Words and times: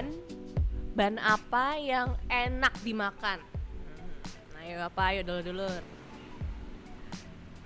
ban 0.00 0.16
ban 0.96 1.14
apa 1.20 1.76
yang 1.76 2.16
enak 2.32 2.72
dimakan. 2.80 3.36
Nah 4.56 4.60
ayo 4.64 4.76
apa? 4.88 5.02
Ayo 5.12 5.20
dulu 5.28 5.40
dulu 5.52 5.68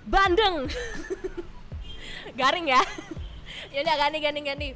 bandeng. 0.03 0.67
Garing 2.39 2.67
ya? 2.67 2.83
Ya 3.71 3.83
udah 3.83 3.95
ganti 3.97 4.17
ganti 4.23 4.39
ganti. 4.43 4.67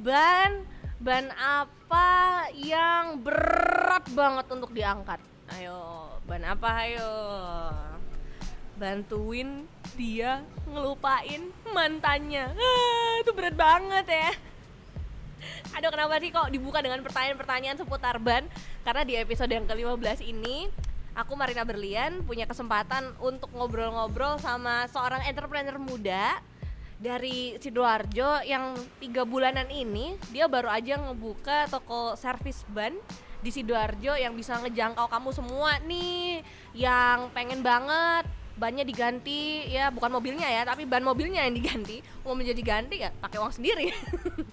Ban 0.00 0.64
ban 0.96 1.28
apa 1.36 2.48
yang 2.56 3.20
berat 3.20 4.04
banget 4.16 4.46
untuk 4.48 4.72
diangkat. 4.72 5.20
Ayo 5.52 6.08
ban 6.24 6.40
apa? 6.44 6.88
Ayo. 6.88 7.12
Bantuin 8.80 9.68
dia 9.96 10.40
ngelupain 10.68 11.52
mantannya. 11.72 12.48
Ah, 12.52 13.12
itu 13.20 13.30
berat 13.36 13.56
banget 13.56 14.08
ya 14.08 14.32
Aduh 15.72 15.88
kenapa 15.88 16.20
sih 16.20 16.28
kok 16.28 16.52
dibuka 16.52 16.84
dengan 16.84 17.00
pertanyaan-pertanyaan 17.00 17.80
seputar 17.80 18.20
ban? 18.20 18.44
Karena 18.84 19.02
di 19.08 19.14
episode 19.16 19.52
yang 19.52 19.64
ke-15 19.64 20.20
ini 20.20 20.68
Aku 21.12 21.36
Marina 21.36 21.64
Berlian 21.64 22.24
punya 22.24 22.48
kesempatan 22.48 23.12
untuk 23.20 23.52
ngobrol-ngobrol 23.52 24.40
sama 24.40 24.88
seorang 24.88 25.20
entrepreneur 25.28 25.76
muda 25.76 26.40
dari 26.96 27.60
Sidoarjo 27.60 28.40
yang 28.48 28.72
tiga 28.96 29.28
bulanan 29.28 29.68
ini 29.68 30.16
dia 30.32 30.48
baru 30.48 30.72
aja 30.72 30.96
ngebuka 30.96 31.68
toko 31.68 32.16
servis 32.16 32.64
ban 32.72 32.96
di 33.44 33.52
Sidoarjo 33.52 34.16
yang 34.16 34.32
bisa 34.32 34.56
ngejangkau 34.62 35.10
kamu 35.10 35.30
semua 35.36 35.76
nih 35.84 36.40
yang 36.72 37.28
pengen 37.36 37.60
banget 37.60 38.24
bannya 38.56 38.86
diganti 38.86 39.68
ya 39.68 39.92
bukan 39.92 40.16
mobilnya 40.16 40.48
ya 40.48 40.62
tapi 40.64 40.88
ban 40.88 41.04
mobilnya 41.04 41.44
yang 41.44 41.56
diganti. 41.56 42.00
Mau 42.24 42.32
menjadi 42.32 42.62
ganti 42.64 43.04
ya 43.04 43.12
pakai 43.20 43.36
uang 43.36 43.52
sendiri 43.52 43.92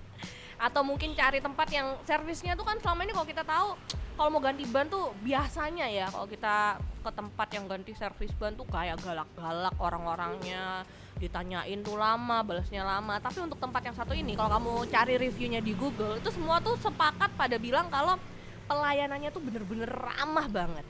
atau 0.59 0.83
mungkin 0.83 1.15
cari 1.15 1.39
tempat 1.39 1.71
yang 1.71 1.95
servisnya 2.03 2.53
tuh 2.53 2.67
kan 2.67 2.75
selama 2.83 3.07
ini 3.07 3.15
kalau 3.15 3.27
kita 3.27 3.43
tahu 3.47 3.79
kalau 4.19 4.29
mau 4.35 4.43
ganti 4.43 4.67
ban 4.67 4.83
tuh 4.91 5.15
biasanya 5.23 5.87
ya 5.87 6.11
kalau 6.11 6.27
kita 6.27 6.75
ke 6.99 7.11
tempat 7.15 7.47
yang 7.55 7.65
ganti 7.71 7.95
servis 7.95 8.35
ban 8.35 8.51
tuh 8.51 8.67
kayak 8.67 8.99
galak-galak 8.99 9.71
orang-orangnya 9.79 10.83
ditanyain 11.15 11.79
tuh 11.79 11.95
lama 11.95 12.43
balasnya 12.43 12.83
lama. 12.83 13.15
Tapi 13.23 13.39
untuk 13.43 13.59
tempat 13.59 13.79
yang 13.87 13.95
satu 13.95 14.11
ini 14.11 14.35
kalau 14.35 14.51
kamu 14.59 14.73
cari 14.91 15.15
reviewnya 15.15 15.63
di 15.63 15.71
Google 15.71 16.19
itu 16.19 16.31
semua 16.35 16.59
tuh 16.59 16.75
sepakat 16.79 17.31
pada 17.39 17.55
bilang 17.55 17.87
kalau 17.87 18.19
pelayanannya 18.67 19.31
tuh 19.31 19.39
bener-bener 19.39 19.87
ramah 19.87 20.51
banget. 20.51 20.83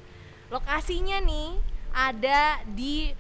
Lokasinya 0.50 1.22
nih 1.22 1.54
ada 1.94 2.66
di 2.66 3.14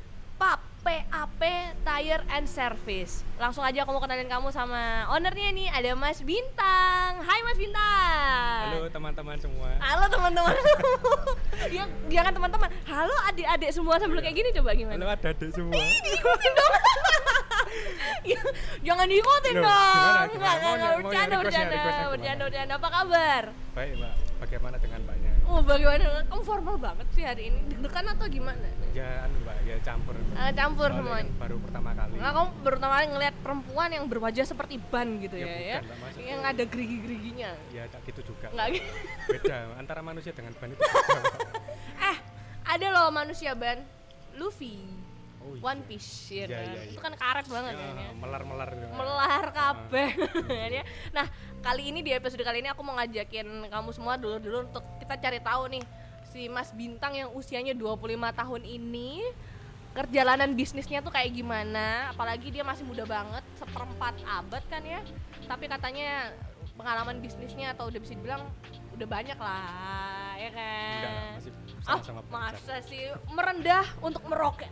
PAP 0.79 1.41
Tire 1.83 2.23
and 2.31 2.47
Service. 2.47 3.27
Langsung 3.35 3.63
aja 3.67 3.83
aku 3.83 3.91
mau 3.91 4.01
kenalin 4.03 4.31
kamu 4.31 4.47
sama 4.55 5.07
ownernya 5.11 5.51
nih, 5.51 5.67
ada 5.67 5.91
Mas 5.95 6.23
Bintang. 6.23 7.19
Hai 7.19 7.39
Mas 7.43 7.59
Bintang. 7.59 8.63
Halo 8.71 8.87
teman-teman 8.87 9.37
semua. 9.39 9.69
Halo 9.83 10.05
teman-teman. 10.07 10.55
ya, 11.75 11.83
jangan 12.07 12.31
teman-teman. 12.31 12.69
Halo 12.87 13.15
adik-adik 13.27 13.71
semua 13.75 13.99
sambil 13.99 14.23
kayak 14.23 14.35
gini 14.39 14.49
coba 14.55 14.71
gimana? 14.71 14.95
Halo 14.95 15.07
adik-adik 15.11 15.51
semua. 15.51 15.75
Diikutin 15.75 16.51
dong. 16.55 16.73
Ya, 18.25 18.41
jangan 18.81 19.05
diikutin 19.07 19.55
Loh, 19.61 19.69
dong. 19.69 20.25
Enggak, 20.35 20.53
enggak, 20.57 20.93
bercanda, 20.99 21.35
bercanda, 21.37 21.75
bercanda, 22.11 22.43
bercanda. 22.49 22.73
Apa 22.75 22.89
kabar? 22.91 23.43
Baik 23.77 23.91
mbak, 23.95 24.13
bagaimana 24.41 24.75
dengan 24.81 24.99
mbaknya? 25.05 25.18
Oh, 25.49 25.65
bagaimana? 25.65 26.21
Kamu 26.29 26.43
formal 26.45 26.77
banget 26.77 27.07
sih 27.17 27.25
hari 27.25 27.49
ini. 27.49 27.59
Deg-degan 27.73 28.05
atau 28.13 28.29
gimana? 28.29 28.69
Ya 28.93 29.25
anu 29.25 29.41
mbak, 29.41 29.57
ya 29.65 29.77
campur. 29.81 30.13
Ah, 30.37 30.53
campur 30.53 30.89
kan 30.93 31.25
Baru 31.41 31.57
pertama 31.57 31.89
kali. 31.97 32.15
Nah, 32.21 32.31
kamu 32.37 32.47
baru 32.61 32.75
pertama 32.77 32.93
kali 33.01 33.07
ngeliat 33.17 33.35
perempuan 33.41 33.89
yang 33.89 34.05
berwajah 34.05 34.45
seperti 34.45 34.77
ban 34.77 35.17
gitu 35.17 35.41
Ya, 35.41 35.45
ya, 35.45 35.49
bukan, 35.49 35.65
ya, 35.65 35.79
Mbak, 35.81 36.11
yang 36.21 36.41
ada 36.45 36.63
gerigi-geriginya. 36.69 37.51
Ya 37.73 37.83
tak 37.89 38.01
gitu 38.05 38.21
juga. 38.29 38.53
Nggak 38.53 38.67
gitu. 38.77 38.89
Beda 39.33 39.57
antara 39.81 40.01
manusia 40.05 40.31
dengan 40.37 40.53
ban 40.53 40.69
itu. 40.69 40.81
Eh, 41.97 42.17
ada 42.69 42.87
loh 42.93 43.09
manusia 43.09 43.51
ban, 43.57 43.81
Luffy, 44.37 44.85
Oh, 45.39 45.51
iya. 45.51 45.61
One 45.61 45.81
Piece, 45.83 46.11
ya 46.29 46.43
Iya, 46.43 46.47
kan? 46.49 46.63
iya, 46.65 46.79
iya. 46.79 46.91
Itu 46.91 46.99
kan 46.99 47.13
karet 47.13 47.47
banget 47.47 47.73
Ya, 47.73 47.79
kan 47.81 47.95
ya. 47.97 48.09
melar-melar 48.13 48.69
gitu. 48.69 48.91
Melar 48.91 49.45
kabeh. 49.49 50.09
ya. 50.77 50.83
Nah, 51.09 51.25
kali 51.59 51.83
ini 51.87 51.99
di 51.99 52.11
episode 52.11 52.41
kali 52.41 52.59
ini 52.59 52.67
aku 52.67 52.81
mau 52.81 52.95
ngajakin 52.95 53.47
kamu 53.65 53.89
semua 53.89 54.15
dulu-dulu 54.15 54.65
untuk 54.65 54.83
kita 54.97 55.15
cari 55.15 55.39
tahu 55.39 55.63
nih 55.69 55.83
si 56.25 56.45
Mas 56.45 56.69
Bintang 56.69 57.13
yang 57.13 57.29
usianya 57.31 57.73
25 57.73 58.05
tahun 58.31 58.61
ini 58.61 59.25
perjalanan 59.89 60.53
bisnisnya 60.53 61.01
tuh 61.01 61.09
kayak 61.09 61.33
gimana 61.33 62.13
apalagi 62.13 62.47
dia 62.49 62.61
masih 62.61 62.85
muda 62.85 63.03
banget 63.03 63.41
seperempat 63.57 64.13
abad 64.21 64.61
kan 64.63 64.85
ya 64.85 65.01
tapi 65.43 65.65
katanya 65.65 66.29
pengalaman 66.75 67.17
bisnisnya 67.17 67.73
atau 67.73 67.89
udah 67.89 67.97
bisa 67.97 68.13
dibilang 68.13 68.45
udah 68.93 69.07
banyak 69.09 69.35
lah 69.35 70.37
ya 70.37 70.49
kan 70.53 70.93
Enggak 70.93 71.13
masih 71.33 71.51
ah 71.81 71.97
sama-sama 71.97 72.21
belajar. 72.21 72.53
masa 72.53 72.75
sih 72.85 73.03
merendah 73.27 73.85
untuk 73.99 74.21
meroket 74.23 74.69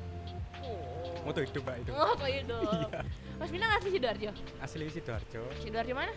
Moto 1.27 1.39
hidup 1.43 1.61
mbak 1.61 1.75
itu. 1.77 1.91
oh 1.91 2.13
kayak 2.15 2.35
hidup 2.41 2.63
Iya. 2.87 2.87
Mas 3.35 3.49
Bintang 3.51 3.71
asli 3.73 3.89
Sidoarjo 3.91 4.31
Asli 4.57 4.83
Sidoarjo. 4.87 5.41
Sidoarjo 5.59 5.93
mana 5.93 6.13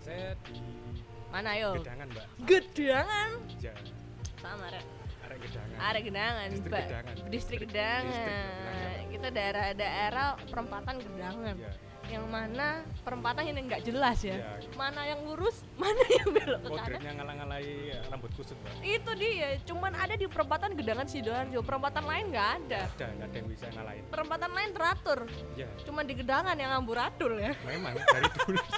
Saya 0.00 0.32
di 0.42 0.56
mana 1.28 1.50
yo 1.54 1.70
Gedangan 1.76 2.06
mbak. 2.08 2.26
Gedangan 2.42 3.30
Ya, 3.58 3.74
sama 4.38 4.66
Rek. 4.68 4.84
arek 5.22 5.38
Gedangan. 5.42 5.76
Ada 5.76 5.98
Gedangan, 6.00 6.46
Distrik 6.48 6.70
Mbak. 6.70 6.82
Gedangan. 6.82 7.14
Distrik 7.26 7.60
Gedangan. 7.60 8.04
distrik 8.06 8.30
Gedangan. 8.30 9.04
Kita 9.06 9.28
daerah-daerah 9.28 10.28
perempatan 10.46 10.94
Gedangan. 10.98 11.54
Ya. 11.58 11.72
Yang 12.06 12.26
mana 12.26 12.66
perempatan 13.02 13.42
yang 13.44 13.66
nggak 13.66 13.82
jelas 13.82 14.18
ya. 14.22 14.36
Iya. 14.38 14.70
Mana 14.74 15.00
yang 15.04 15.20
lurus, 15.22 15.66
mana 15.82 16.02
yang 16.06 16.28
belok 16.30 16.60
ke 16.60 16.68
kanan. 16.68 16.80
Kodratnya 16.86 17.12
ngalang-ngalai 17.18 17.66
rambut 18.08 18.30
kusut 18.34 18.56
mbak. 18.62 18.72
Itu 18.80 19.10
dia, 19.14 19.48
cuman 19.64 19.92
ada 19.92 20.14
di 20.14 20.26
perempatan 20.26 20.70
Gedangan 20.74 21.06
Sidoarjo. 21.06 21.60
Perempatan 21.60 22.04
lain 22.06 22.24
nggak 22.30 22.48
ada. 22.62 22.80
Ada, 22.88 23.06
nggak 23.10 23.26
ada 23.26 23.36
yang 23.36 23.48
bisa 23.50 23.66
ngalahin. 23.70 24.04
Perempatan 24.06 24.50
lain 24.54 24.70
teratur. 24.70 25.18
Ya, 25.54 25.68
Cuman 25.82 26.04
di 26.04 26.14
Gedangan 26.14 26.56
yang 26.56 26.72
amburadul 26.72 27.32
ya. 27.36 27.52
memang 27.64 27.94
dari 27.94 28.30
dulu. 28.32 28.60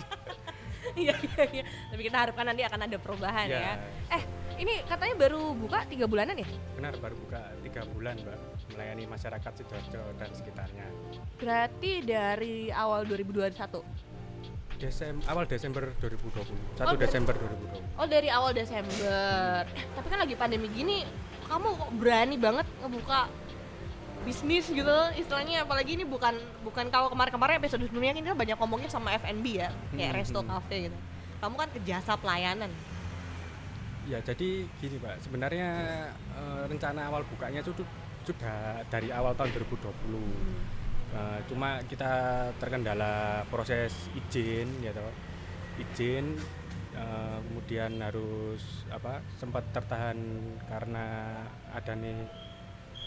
Iya 0.96 1.12
iya 1.12 1.44
iya. 1.52 1.64
Tapi 1.92 2.00
kita 2.00 2.16
harapkan 2.16 2.48
nanti 2.48 2.62
akan 2.64 2.80
ada 2.88 2.96
perubahan 2.96 3.44
Ya. 3.44 3.60
ya. 3.60 3.72
Eh, 4.14 4.22
ini 4.56 4.80
katanya 4.88 5.20
baru 5.20 5.52
buka 5.52 5.84
tiga 5.84 6.08
bulanan 6.08 6.38
ya? 6.38 6.48
Benar 6.74 6.96
baru 6.96 7.12
buka 7.18 7.40
tiga 7.60 7.82
bulan 7.92 8.16
mbak 8.16 8.38
melayani 8.78 9.10
masyarakat 9.10 9.52
sidoarjo 9.58 10.02
dan 10.22 10.30
sekitarnya. 10.30 10.86
Berarti 11.42 11.92
dari 12.06 12.70
awal 12.70 13.02
2021. 13.10 13.82
Desem 14.78 15.18
awal 15.26 15.50
Desember 15.50 15.90
2020, 15.98 16.78
1 16.78 16.86
Oh, 16.86 16.94
Desember 16.94 17.34
2020. 17.34 17.98
Oh 17.98 18.06
dari 18.06 18.30
awal 18.30 18.54
Desember. 18.54 19.66
Eh, 19.66 19.82
tapi 19.98 20.06
kan 20.06 20.22
lagi 20.22 20.38
pandemi 20.38 20.70
gini, 20.70 21.02
kamu 21.50 21.66
kok 21.74 21.90
berani 21.98 22.38
banget 22.38 22.66
ngebuka 22.78 23.26
bisnis 24.22 24.66
gitu 24.68 24.98
istilahnya 25.14 25.62
apalagi 25.64 25.94
ini 25.94 26.04
bukan 26.04 26.36
bukan 26.60 26.90
kalau 26.92 27.08
kemarin-kemarin 27.08 27.62
episode 27.62 27.80
sebelumnya 27.86 28.12
kan 28.12 28.22
kita 28.26 28.36
banyak 28.36 28.56
ngomongin 28.60 28.90
sama 28.90 29.14
F&B 29.16 29.46
ya 29.56 29.70
kayak 29.94 30.10
Hmm, 30.10 30.18
resto 30.20 30.40
hmm. 30.42 30.50
cafe 30.52 30.76
gitu 30.90 30.96
kamu 31.38 31.54
kan 31.54 31.68
ke 31.70 31.80
jasa 31.86 32.12
pelayanan 32.18 32.68
Ya 34.08 34.24
jadi 34.24 34.64
gini 34.80 34.96
mbak, 34.96 35.20
sebenarnya 35.20 35.68
eh, 36.12 36.62
rencana 36.66 37.08
awal 37.08 37.28
bukanya 37.28 37.60
itu 37.60 37.72
tuh 38.28 38.36
sudah 38.36 38.84
dari 38.92 39.08
awal 39.08 39.32
tahun 39.32 39.56
2020. 39.56 39.88
Eh, 41.08 41.40
cuma 41.48 41.80
kita 41.88 42.12
terkendala 42.60 43.40
proses 43.48 43.96
izin 44.12 44.68
ya 44.84 44.92
toh. 44.92 45.08
izin 45.80 46.36
eh, 46.92 47.38
kemudian 47.48 47.96
harus 48.04 48.84
apa 48.92 49.24
sempat 49.40 49.64
tertahan 49.72 50.18
karena 50.68 51.06
ada 51.72 51.96
nih 51.96 52.28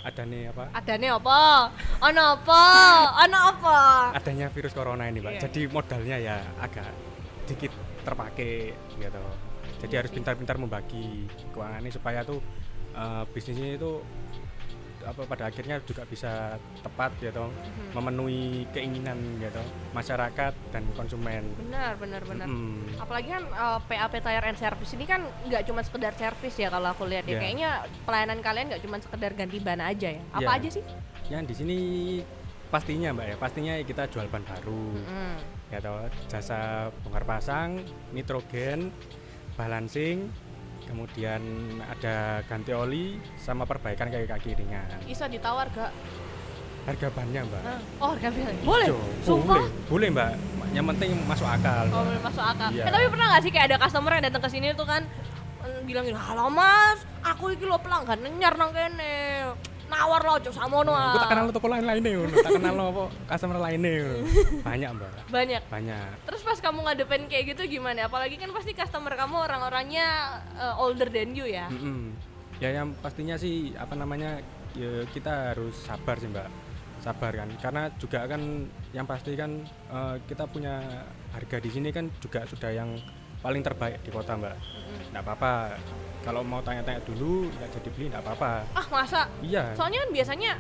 ada 0.02 0.24
nih 0.26 0.50
apa? 0.50 0.66
Ada 0.74 0.94
nih 0.98 1.12
apa? 1.14 1.40
Ono 2.10 2.24
apa? 2.42 2.64
Ono 3.22 3.38
apa? 3.54 3.80
Adanya 4.18 4.50
virus 4.50 4.74
corona 4.74 5.06
ini 5.06 5.22
pak. 5.22 5.38
Iya. 5.38 5.42
jadi 5.46 5.62
modalnya 5.70 6.18
ya 6.18 6.38
agak 6.58 6.90
dikit 7.46 7.70
terpakai 8.02 8.74
gitu 8.98 9.24
jadi 9.82 10.06
harus 10.06 10.14
pintar-pintar 10.14 10.58
membagi 10.58 11.26
keuangannya 11.54 11.92
supaya 11.94 12.26
tuh 12.26 12.42
eh, 12.98 13.24
bisnisnya 13.30 13.78
itu 13.78 14.02
apa 15.04 15.22
pada 15.24 15.44
akhirnya 15.46 15.82
juga 15.82 16.04
bisa 16.04 16.56
tepat 16.80 17.12
gitu 17.18 17.48
Mhm. 17.48 17.92
memenuhi 17.94 18.44
keinginan 18.70 19.18
gitu 19.38 19.62
masyarakat 19.92 20.54
dan 20.70 20.84
konsumen 20.92 21.44
benar 21.58 21.94
benar 21.96 22.22
benar 22.22 22.46
Mm. 22.46 22.98
apalagi 22.98 23.30
kan 23.30 23.44
eh, 23.46 23.80
PAP 23.86 24.14
Tire 24.18 24.46
and 24.46 24.58
Service 24.58 24.92
ini 24.92 25.06
kan 25.06 25.20
nggak 25.44 25.64
cuma 25.64 25.82
sekedar 25.82 26.14
servis 26.14 26.56
ya 26.56 26.68
kalau 26.68 26.90
aku 26.90 27.04
lihat 27.04 27.24
ya 27.24 27.32
Ya. 27.32 27.40
kayaknya 27.40 27.70
pelayanan 28.04 28.40
kalian 28.40 28.66
nggak 28.70 28.82
cuma 28.82 28.98
sekedar 28.98 29.32
ganti 29.34 29.58
ban 29.58 29.80
aja 29.80 30.10
ya 30.10 30.22
apa 30.32 30.42
Ya. 30.44 30.58
aja 30.58 30.70
sih 30.72 30.84
ya 31.28 31.40
di 31.40 31.54
sini 31.54 31.78
pastinya 32.68 33.12
mbak 33.12 33.26
ya 33.26 33.36
pastinya 33.36 33.74
kita 33.82 34.08
jual 34.08 34.28
ban 34.28 34.44
baru 34.44 34.96
Mm. 34.98 35.36
ya 35.70 35.80
toh 35.80 36.00
jasa 36.28 36.60
bongkar 37.02 37.24
pasang 37.24 37.80
nitrogen 38.12 38.92
balancing 39.54 40.28
kemudian 40.92 41.42
ada 41.88 42.44
ganti 42.44 42.76
oli 42.76 43.16
sama 43.40 43.64
perbaikan 43.64 44.12
kaki-kaki 44.12 44.60
ringan. 44.60 44.92
Bisa 45.08 45.32
ditawar 45.32 45.72
gak 45.72 45.96
harga 46.82 47.08
bannya 47.14 47.42
mbak. 47.48 47.64
Oh 48.04 48.12
harga 48.12 48.28
bisa 48.28 48.52
boleh? 48.68 48.90
Sumpah? 49.24 49.64
boleh. 49.64 49.70
Boleh 49.88 50.08
mbak. 50.12 50.32
Yang 50.72 50.86
penting 50.96 51.10
masuk 51.28 51.48
akal. 51.48 51.84
Oh, 51.92 52.04
Mbak. 52.08 52.24
masuk 52.32 52.44
akal. 52.48 52.70
Iya. 52.72 52.84
Eh, 52.88 52.92
tapi 52.96 53.06
pernah 53.12 53.28
nggak 53.36 53.44
sih 53.44 53.52
kayak 53.52 53.66
ada 53.72 53.78
customer 53.80 54.12
yang 54.16 54.24
datang 54.28 54.44
ke 54.44 54.50
sini 54.52 54.68
tuh 54.72 54.88
kan 54.88 55.04
mm, 55.68 55.84
bilang 55.84 56.04
gini, 56.08 56.16
"Halo 56.16 56.48
Mas, 56.48 57.04
aku 57.28 57.52
iki 57.52 57.68
lo 57.68 57.76
pelanggan 57.80 58.24
nyar 58.40 58.56
nang 58.56 58.72
kene. 58.72 59.52
Nawar 59.92 60.22
lo 60.24 60.32
aja 60.40 60.52
samono." 60.56 60.92
aku 60.96 61.18
tak 61.20 61.28
ah." 61.28 61.32
kenal 61.36 61.46
toko 61.52 61.68
lain 61.68 61.84
lainnya 61.84 62.12
ngono 62.16 62.36
tak 62.40 62.52
kenal 62.58 62.74
lo 62.80 62.84
apa 62.88 63.04
customer 63.36 63.58
lainnya 63.60 63.92
ngono. 64.00 64.18
banyak 64.64 64.90
mbak 64.96 65.12
Banyak. 65.28 65.62
banyak 65.68 66.12
Terus 66.24 66.42
pas 66.48 66.58
kamu 66.64 66.80
ngadepin 66.88 67.24
kayak 67.28 67.44
gitu 67.52 67.62
gimana? 67.68 68.08
Apalagi 68.08 68.40
kan 68.40 68.50
pasti 68.56 68.72
customer 68.72 69.14
kamu 69.20 69.36
orang-orangnya 69.36 70.08
uh, 70.56 70.80
older 70.80 71.12
than 71.12 71.36
you 71.36 71.44
ya. 71.44 71.68
Mm-mm. 71.68 72.16
ya 72.64 72.70
yang 72.72 72.94
pastinya 73.02 73.36
sih 73.36 73.74
apa 73.76 73.98
namanya 73.98 74.38
ya 74.78 75.04
kita 75.10 75.52
harus 75.52 75.76
sabar 75.82 76.16
sih 76.16 76.30
mbak 76.30 76.48
sabar 77.02 77.34
kan 77.34 77.50
karena 77.58 77.90
juga 77.98 78.30
kan 78.30 78.70
yang 78.94 79.10
pasti 79.10 79.34
kan 79.34 79.66
eh, 79.90 80.16
kita 80.30 80.46
punya 80.46 80.78
harga 81.34 81.58
di 81.58 81.70
sini 81.74 81.90
kan 81.90 82.06
juga 82.22 82.46
sudah 82.46 82.70
yang 82.70 82.94
paling 83.42 83.66
terbaik 83.66 84.06
di 84.06 84.14
kota 84.14 84.38
mbak. 84.38 84.54
Nggak 85.12 85.22
apa-apa 85.22 85.54
kalau 86.22 86.42
mau 86.42 86.60
tanya-tanya 86.60 87.02
dulu 87.02 87.50
nggak 87.52 87.70
jadi 87.72 87.90
beli 87.92 88.06
nggak 88.10 88.24
apa-apa 88.24 88.52
Ah, 88.72 88.86
masa? 88.90 89.22
iya 89.42 89.74
Soalnya 89.74 90.00
kan 90.00 90.12
biasanya 90.12 90.52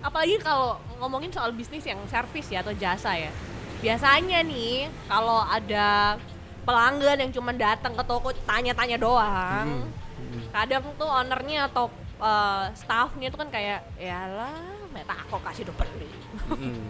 apalagi 0.00 0.36
kalau 0.38 0.76
ngomongin 0.98 1.30
soal 1.30 1.50
bisnis 1.50 1.82
yang 1.82 2.00
servis 2.06 2.46
ya 2.46 2.60
atau 2.60 2.74
jasa 2.74 3.14
ya. 3.14 3.32
Biasanya 3.80 4.40
nih 4.42 4.88
kalau 5.06 5.40
ada 5.40 6.16
pelanggan 6.62 7.20
yang 7.20 7.30
cuma 7.30 7.52
datang 7.52 7.92
ke 7.92 8.02
toko 8.02 8.32
tanya-tanya 8.44 8.96
doang. 8.96 9.84
Mm-mm. 9.84 9.92
Mm-mm. 10.16 10.42
kadang 10.50 10.84
tuh 10.94 11.04
ownernya 11.04 11.68
atau 11.68 11.88
uh, 12.16 12.70
staffnya 12.72 13.28
tuh 13.28 13.38
kan 13.38 13.48
kayak 13.48 13.84
ya 13.94 14.24
lah 14.26 14.54
meta 14.88 15.12
aku 15.12 15.36
kasih 15.42 15.66
udah 15.66 15.76
beli 15.76 16.08
Mm-mm. 16.48 16.80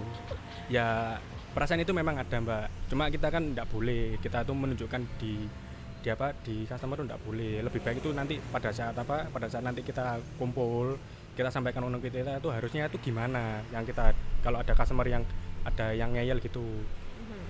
ya 0.68 1.18
perasaan 1.50 1.80
itu 1.80 1.90
memang 1.90 2.14
ada 2.14 2.36
mbak 2.36 2.64
cuma 2.86 3.08
kita 3.08 3.28
kan 3.28 3.42
nggak 3.52 3.66
boleh 3.66 4.18
kita 4.18 4.42
tuh 4.42 4.52
menunjukkan 4.52 5.02
di 5.16 5.48
di 6.04 6.12
apa 6.12 6.36
di 6.44 6.68
customer 6.68 7.00
tuh 7.00 7.06
nggak 7.08 7.22
boleh. 7.24 7.64
Lebih 7.64 7.80
baik 7.80 8.04
itu 8.04 8.12
nanti 8.12 8.36
pada 8.52 8.68
saat 8.68 8.92
apa 8.92 9.32
pada 9.32 9.48
saat 9.48 9.64
nanti 9.64 9.80
kita 9.80 10.20
kumpul 10.36 11.00
kita 11.32 11.48
sampaikan 11.48 11.88
undang 11.88 12.04
kita 12.04 12.38
itu 12.38 12.50
harusnya 12.52 12.86
itu 12.86 13.00
gimana 13.00 13.64
yang 13.72 13.82
kita 13.82 14.12
kalau 14.44 14.60
ada 14.60 14.76
customer 14.76 15.08
yang 15.08 15.24
ada 15.64 15.96
yang 15.96 16.12
ngeyel 16.12 16.38
gitu. 16.44 16.62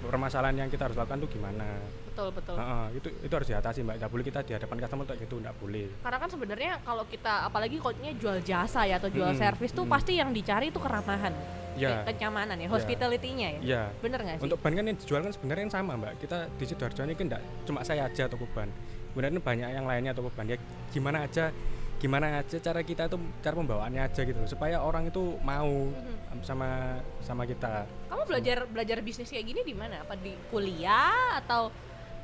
Permasalahan 0.05 0.55
yang 0.55 0.69
kita 0.69 0.85
harus 0.85 1.01
lakukan 1.01 1.17
tuh 1.25 1.31
gimana? 1.33 1.81
Betul 2.13 2.29
betul. 2.31 2.55
Heeh, 2.61 2.87
itu 3.01 3.09
itu 3.25 3.33
harus 3.33 3.49
diatasi 3.49 3.81
mbak. 3.83 3.97
Nggak 3.99 4.11
boleh 4.13 4.25
kita 4.29 4.41
di 4.45 4.53
hadapan 4.53 4.77
customer 4.85 5.05
kayak 5.09 5.21
gitu 5.25 5.35
nggak 5.41 5.57
boleh. 5.59 5.87
Karena 6.05 6.19
kan 6.21 6.29
sebenarnya 6.29 6.73
kalau 6.85 7.05
kita 7.09 7.35
apalagi 7.49 7.77
kalau 7.81 7.97
jual 7.97 8.39
jasa 8.45 8.85
ya 8.85 9.01
atau 9.01 9.09
jual 9.09 9.33
Mm-mm, 9.33 9.41
servis 9.41 9.73
tuh 9.73 9.83
mm-mm. 9.83 9.95
pasti 9.97 10.21
yang 10.21 10.31
dicari 10.31 10.69
itu 10.69 10.79
keramahan 10.79 11.33
ya 11.75 12.03
Ke- 12.03 12.15
kenyamanan 12.15 12.57
ya 12.57 12.67
Ya. 12.67 12.71
hospitality-nya 12.71 13.49
ya 13.51 13.61
ya 13.61 13.83
bener 13.99 14.19
nggak 14.19 14.37
sih 14.39 14.45
Untuk 14.45 14.59
ban 14.59 14.73
kan 14.73 14.85
yang 14.85 14.97
dijual 14.97 15.21
kan 15.21 15.33
sebenarnya 15.33 15.63
yang 15.63 15.75
sama 15.75 15.93
mbak. 15.95 16.13
Kita 16.19 16.39
di 16.51 16.65
sidoarjo 16.65 17.01
ini 17.03 17.15
kan 17.15 17.27
cuma 17.65 17.81
saya 17.83 18.07
aja 18.07 18.25
toko 18.27 18.47
ban. 18.51 18.71
Sebenarnya 19.11 19.39
banyak 19.39 19.69
yang 19.71 19.85
lainnya 19.85 20.11
toko 20.11 20.29
ban. 20.29 20.45
Ya 20.45 20.59
gimana 20.91 21.23
aja, 21.23 21.51
gimana 21.97 22.39
aja 22.39 22.57
cara 22.59 22.81
kita 22.81 23.07
itu 23.07 23.15
cara 23.41 23.55
pembawaannya 23.55 24.03
aja 24.03 24.21
gitu 24.21 24.35
loh, 24.35 24.47
supaya 24.47 24.79
orang 24.79 25.07
itu 25.07 25.39
mau 25.41 25.71
Mhm. 25.89 26.43
sama 26.43 26.99
sama 27.21 27.43
kita. 27.45 27.87
kamu 28.07 28.23
belajar 28.27 28.59
belajar 28.67 28.99
bisnis 29.01 29.29
kayak 29.29 29.45
gini 29.45 29.61
di 29.63 29.73
mana 29.73 30.01
apa 30.01 30.15
di 30.15 30.33
kuliah 30.49 31.39
atau 31.39 31.71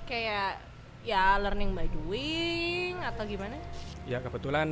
kayak 0.05 0.58
ya 1.00 1.37
learning 1.37 1.70
by 1.70 1.87
doing 1.87 2.94
atau 2.97 3.25
gimana 3.25 3.56
Ya 4.05 4.19
kebetulan 4.19 4.69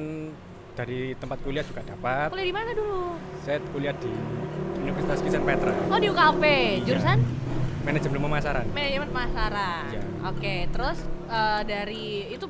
dari 0.79 1.01
tempat 1.19 1.39
kuliah 1.43 1.67
juga 1.67 1.83
dapat. 1.83 2.31
kuliah 2.31 2.47
di 2.47 2.55
mana 2.55 2.71
dulu 2.71 3.19
Saya 3.43 3.59
kuliah 3.75 3.95
di 3.99 4.13
Universitas 4.79 5.19
Kisan 5.21 5.43
Petra, 5.43 5.75
oh 5.75 5.99
di 5.99 6.07
UKP 6.07 6.43
Iya. 6.47 6.87
jurusan 6.87 7.19
manajemen 7.83 8.19
pemasaran. 8.23 8.65
manajemen 8.71 9.09
pemasaran. 9.11 9.85
Iya. 9.91 10.03
Oke, 10.31 10.55
terus 10.71 10.99
eh, 11.27 11.61
dari 11.67 12.07
itu 12.31 12.47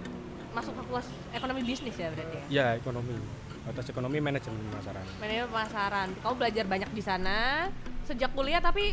masuk 0.53 0.77
fakultas 0.77 1.07
ekonomi 1.31 1.61
bisnis 1.65 1.95
ya 1.95 2.13
berarti 2.13 2.37
ya? 2.37 2.45
Ya 2.51 2.67
ekonomi, 2.77 3.17
atas 3.65 3.89
ekonomi 3.89 4.19
manajemen 4.21 4.61
pemasaran. 4.69 5.05
Manajemen 5.19 5.49
pemasaran. 5.49 6.09
Kamu 6.21 6.35
belajar 6.37 6.65
banyak 6.67 6.91
di 6.93 7.03
sana 7.03 7.37
sejak 8.05 8.33
kuliah 8.33 8.61
tapi 8.61 8.93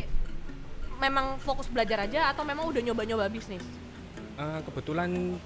memang 0.96 1.36
fokus 1.38 1.68
belajar 1.68 2.08
aja 2.08 2.32
atau 2.32 2.40
memang 2.40 2.72
udah 2.72 2.80
nyoba-nyoba 2.80 3.28
bisnis? 3.28 3.60
Eh, 4.36 4.60
kebetulan 4.64 5.36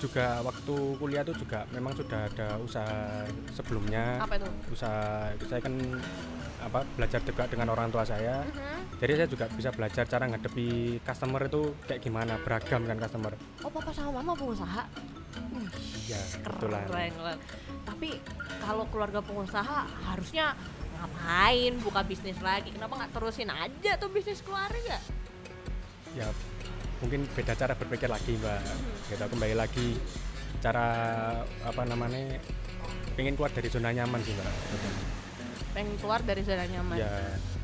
juga 0.00 0.40
waktu 0.40 0.74
kuliah 0.96 1.20
tuh 1.20 1.36
juga 1.36 1.68
memang 1.70 1.92
sudah 1.92 2.24
ada 2.26 2.56
usaha 2.56 3.28
sebelumnya 3.52 4.16
Apa 4.18 4.34
itu? 4.34 4.48
usaha 4.70 5.28
saya 5.38 5.60
kan 5.60 5.74
apa 6.60 6.84
belajar 6.92 7.20
juga 7.20 7.44
dengan 7.46 7.68
orang 7.68 7.88
tua 7.88 8.00
saya 8.02 8.40
Mhm. 8.42 8.96
jadi 8.96 9.12
saya 9.14 9.28
juga 9.28 9.44
bisa 9.50 9.70
belajar 9.70 10.04
cara 10.04 10.24
ngadepi 10.26 10.68
customer 11.00 11.42
itu 11.44 11.62
kayak 11.84 12.00
gimana 12.00 12.36
beragam 12.38 12.82
kan 12.82 12.96
customer 12.98 13.32
Oh, 13.60 13.68
papa 13.68 13.92
sama 13.92 14.18
mama 14.18 14.32
pengusaha. 14.34 14.82
ya 16.04 16.20
kebetulan 16.42 16.84
Keren, 16.84 17.12
keren. 17.14 17.38
Tapi 17.82 18.08
kalau 18.58 18.84
keluarga 18.88 19.20
pengusaha 19.20 19.78
harusnya 20.04 20.52
ngapain 20.92 21.80
buka 21.80 22.02
bisnis 22.02 22.36
lagi? 22.40 22.68
Kenapa 22.70 22.98
nggak 22.98 23.12
terusin 23.14 23.48
aja 23.48 23.92
tuh 23.96 24.10
bisnis 24.10 24.40
keluarga? 24.40 24.98
ya 26.10 26.26
mungkin 27.00 27.24
beda 27.26 27.52
cara 27.54 27.72
berpikir 27.72 28.06
lagi 28.06 28.36
mbak 28.36 28.60
kita 29.08 29.24
kembali 29.26 29.54
lagi 29.54 29.96
cara 30.60 30.86
apa 31.64 31.82
namanya 31.84 32.36
pengen 33.14 33.34
keluar 33.34 33.48
dari 33.50 33.68
zona 33.68 33.90
nyaman 33.90 34.20
sih 34.20 34.32
mbak 34.32 34.54
Pengen 35.70 35.94
keluar 36.02 36.18
dari 36.18 36.42
zona 36.42 36.66
nyaman. 36.66 36.98
ya 36.98 37.06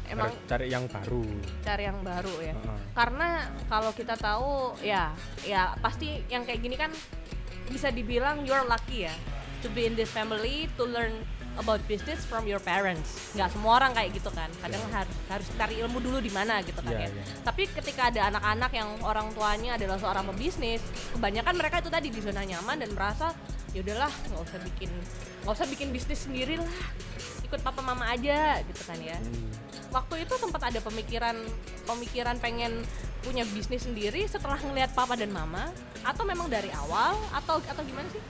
Emang 0.07 0.31
cari 0.47 0.71
yang 0.71 0.87
baru 0.87 1.27
cari 1.61 1.83
yang 1.83 1.99
baru 1.99 2.35
ya. 2.39 2.55
Heeh. 2.55 2.79
karena 2.95 3.29
kalau 3.67 3.91
kita 3.91 4.15
tahu 4.15 4.79
ya 4.79 5.11
ya 5.43 5.75
pasti 5.83 6.23
yang 6.31 6.47
kayak 6.47 6.63
gini 6.63 6.79
kan 6.79 6.95
bisa 7.67 7.91
dibilang 7.91 8.47
you're 8.47 8.63
lucky 8.65 9.11
ya 9.11 9.15
to 9.59 9.67
be 9.75 9.83
in 9.83 9.99
this 9.99 10.07
family 10.09 10.71
to 10.79 10.87
learn 10.87 11.11
about 11.57 11.81
business 11.85 12.23
from 12.25 12.45
your 12.45 12.61
parents 12.61 13.33
nggak 13.33 13.49
semua 13.49 13.81
orang 13.81 13.93
kayak 13.93 14.13
gitu 14.13 14.31
kan 14.31 14.49
kadang 14.61 14.83
harus 14.93 15.17
harus 15.29 15.47
cari 15.57 15.75
ilmu 15.81 15.99
dulu 15.99 16.19
di 16.21 16.31
mana 16.31 16.61
gitu 16.61 16.79
kan 16.81 16.93
ya 16.93 17.07
Iya, 17.07 17.09
iya. 17.13 17.23
tapi 17.43 17.67
ketika 17.67 18.09
ada 18.09 18.29
anak-anak 18.29 18.71
yang 18.73 18.89
orang 19.03 19.29
tuanya 19.33 19.77
adalah 19.77 19.97
seorang 19.97 20.25
pebisnis 20.31 20.81
kebanyakan 21.13 21.55
mereka 21.57 21.77
itu 21.81 21.91
tadi 21.91 22.09
di 22.09 22.21
zona 22.21 22.43
nyaman 22.43 22.77
dan 22.81 22.91
merasa 22.93 23.33
ya 23.73 23.81
udahlah 23.85 24.09
nggak 24.09 24.41
usah 24.41 24.59
bikin 24.63 24.91
nggak 25.45 25.53
usah 25.53 25.67
bikin 25.69 25.89
bisnis 25.93 26.21
sendiri 26.25 26.57
lah 26.57 26.73
ikut 27.45 27.61
papa 27.63 27.79
mama 27.79 28.11
aja 28.11 28.59
gitu 28.65 28.83
kan 28.85 28.99
ya 28.99 29.17
Hmm. 29.17 29.49
waktu 29.95 30.27
itu 30.27 30.35
sempat 30.37 30.61
ada 30.67 30.81
pemikiran 30.83 31.37
pemikiran 31.85 32.37
pengen 32.37 32.83
punya 33.23 33.47
bisnis 33.51 33.87
sendiri 33.87 34.27
setelah 34.27 34.59
ngelihat 34.59 34.91
papa 34.93 35.15
dan 35.15 35.31
mama 35.31 35.71
atau 36.03 36.23
memang 36.23 36.47
dari 36.47 36.71
awal 36.71 37.15
atau 37.33 37.59
atau 37.59 37.83
gimana 37.83 38.07
sih? 38.11 38.23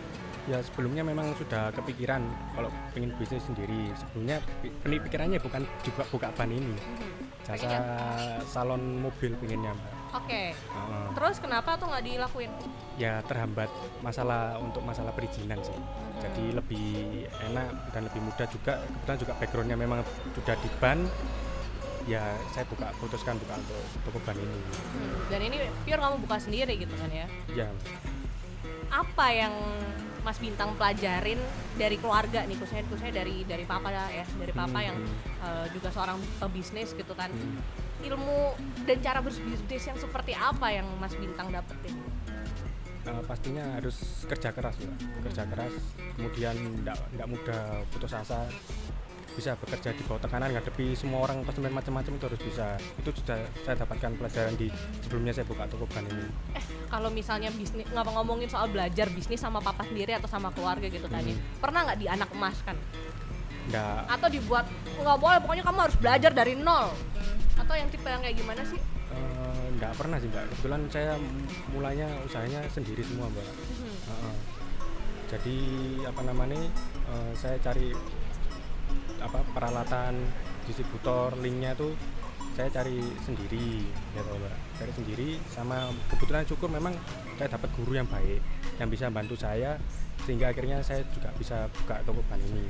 Ya 0.47 0.63
sebelumnya 0.63 1.03
memang 1.03 1.35
sudah 1.35 1.75
kepikiran 1.75 2.23
kalau 2.55 2.71
pengen 2.95 3.11
bisnis 3.19 3.43
sendiri. 3.43 3.91
Sebelumnya 3.93 4.39
pi- 4.63 4.71
pi- 4.71 5.03
pikirannya 5.03 5.43
bukan 5.43 5.67
juga 5.83 6.07
buka 6.07 6.31
ban 6.31 6.47
ini, 6.49 6.71
jasa 7.43 7.83
salon 8.47 9.03
mobil 9.03 9.35
pinginnya 9.37 9.75
mbak. 9.75 9.93
Oke. 10.17 10.55
Heeh. 10.55 11.07
Terus 11.13 11.37
kenapa 11.43 11.75
tuh 11.75 11.91
nggak 11.91 12.05
dilakuin? 12.07 12.51
Ya 12.95 13.21
terhambat 13.27 13.67
masalah 14.01 14.57
untuk 14.57 14.81
masalah 14.81 15.11
perizinan 15.11 15.59
sih. 15.61 15.75
Jadi 16.23 16.55
lebih 16.55 16.87
enak 17.43 17.91
dan 17.91 18.07
lebih 18.07 18.23
mudah 18.23 18.47
juga. 18.47 18.79
Kebetulan 18.81 19.19
juga 19.19 19.33
backgroundnya 19.37 19.77
memang 19.77 20.01
sudah 20.33 20.55
di 20.57 20.71
ban. 20.79 21.03
Ya 22.07 22.23
saya 22.55 22.63
buka 22.71 22.95
putuskan 22.97 23.35
buka 23.37 23.59
untuk 23.59 23.83
toko 24.07 24.23
ban 24.23 24.39
ini. 24.39 24.47
Hmm, 24.47 25.27
Dan 25.27 25.41
ini 25.43 25.57
pure 25.83 25.99
kamu 25.99 26.23
buka 26.23 26.39
sendiri 26.39 26.79
gitu 26.79 26.95
kan 26.95 27.11
ya? 27.11 27.27
Ya 27.51 27.67
Apa 28.89 29.27
yang 29.31 29.55
Mas 30.23 30.43
Bintang 30.43 30.75
pelajarin 30.75 31.39
dari 31.79 31.97
keluarga 31.99 32.43
nih, 32.43 32.59
khususnya 32.59 32.83
khususnya 32.91 33.23
dari 33.23 33.47
dari 33.47 33.63
papa 33.63 33.91
ya, 33.91 34.27
dari 34.27 34.51
papa 34.51 34.79
Hmm, 34.83 34.89
yang 34.91 34.97
eh, 35.43 35.67
juga 35.71 35.89
seorang 35.95 36.19
pebisnis 36.43 36.95
gitu 36.95 37.15
kan. 37.15 37.31
hmm. 37.31 37.85
Ilmu 37.97 38.39
dan 38.85 38.99
cara 39.01 39.25
berbisnis 39.25 39.83
yang 39.89 39.97
seperti 39.97 40.37
apa 40.37 40.69
yang 40.69 40.85
Mas 41.01 41.15
Bintang 41.17 41.49
dapetin? 41.49 41.97
Eh, 43.07 43.23
pastinya 43.23 43.63
harus 43.79 44.27
kerja 44.27 44.51
keras 44.51 44.75
ya 44.83 44.91
kerja 45.23 45.47
keras 45.47 45.71
kemudian 46.19 46.59
tidak 46.83 47.27
mudah 47.31 47.63
putus 47.95 48.11
asa 48.11 48.51
bisa 49.37 49.53
bekerja 49.61 49.93
di 49.93 50.01
bawah 50.09 50.17
tekanan 50.19 50.49
ngadepi 50.51 50.97
semua 50.97 51.29
orang 51.29 51.45
customer 51.45 51.69
macam-macam 51.69 52.13
itu 52.17 52.25
harus 52.25 52.41
bisa. 52.41 52.67
Itu 52.97 53.13
sudah 53.13 53.37
saya 53.63 53.77
dapatkan 53.77 54.17
pelajaran 54.17 54.57
di 54.57 54.73
sebelumnya 55.05 55.37
saya 55.37 55.45
buka 55.45 55.69
toko 55.69 55.85
ban 55.93 56.09
ini. 56.09 56.27
Kalau 56.89 57.13
misalnya 57.13 57.53
bisnis 57.53 57.85
ngapa 57.93 58.11
ngomongin 58.17 58.49
soal 58.49 58.73
belajar 58.73 59.13
bisnis 59.13 59.39
sama 59.39 59.61
papa 59.61 59.85
sendiri 59.85 60.17
atau 60.17 60.27
sama 60.27 60.49
keluarga 60.57 60.89
gitu 60.89 61.05
kan 61.07 61.21
Hmm. 61.21 61.37
pernah 61.61 61.85
nggak 61.85 61.99
di 62.01 62.07
anak 62.09 62.33
emaskan 62.33 62.77
nggak. 63.69 64.01
Atau 64.09 64.29
dibuat 64.33 64.65
nggak 64.97 65.19
boleh 65.21 65.39
pokoknya 65.45 65.65
kamu 65.67 65.79
harus 65.85 65.97
belajar 66.01 66.31
dari 66.33 66.55
nol. 66.57 66.95
Atau 67.61 67.75
yang 67.77 67.89
tipe 67.93 68.09
yang 68.09 68.23
kayak 68.25 68.37
gimana 68.41 68.63
sih? 68.65 68.79
Eh, 69.13 69.67
nggak 69.77 69.93
pernah 69.99 70.17
sih 70.17 70.31
mbak. 70.31 70.45
Kebetulan 70.55 70.83
saya 70.89 71.13
mulanya 71.75 72.07
usahanya 72.25 72.65
sendiri 72.73 73.05
semua 73.05 73.29
mbak. 73.29 73.45
Mhm. 73.45 73.95
Heeh. 74.09 74.35
jadi 75.27 75.59
apa 76.07 76.23
namanya 76.23 76.55
eh, 77.11 77.33
saya 77.35 77.59
cari 77.59 77.91
apa 79.19 79.41
peralatan 79.53 80.19
distributor 80.65 81.33
linknya 81.39 81.73
tuh 81.73 81.95
saya 82.53 82.73
cari 82.73 82.97
sendiri 83.23 83.85
gitu 83.85 84.33
mbak 84.33 84.57
cari 84.77 84.93
sendiri 84.93 85.29
sama 85.47 85.93
kebetulan 86.09 86.45
syukur 86.45 86.69
memang 86.69 86.97
saya 87.37 87.53
dapat 87.53 87.69
guru 87.77 87.93
yang 87.95 88.09
baik 88.09 88.41
yang 88.77 88.89
bisa 88.89 89.13
bantu 89.13 89.37
saya 89.37 89.77
sehingga 90.25 90.49
akhirnya 90.51 90.81
saya 90.81 91.05
juga 91.13 91.29
bisa 91.37 91.69
buka 91.73 92.01
toko 92.03 92.21
ban 92.27 92.41
ini 92.43 92.65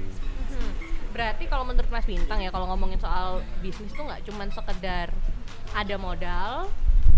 Hmm. 0.47 0.73
Berarti 1.13 1.45
kalau 1.49 1.69
menurut 1.69 1.91
Mas 1.91 2.09
Bintang 2.09 2.41
ya 2.41 2.49
kalau 2.49 2.65
ngomongin 2.67 2.97
soal 2.97 3.45
bisnis 3.61 3.93
tuh 3.93 4.09
nggak 4.09 4.25
cuman 4.25 4.49
sekedar 4.49 5.13
ada 5.75 5.97
modal 5.97 6.71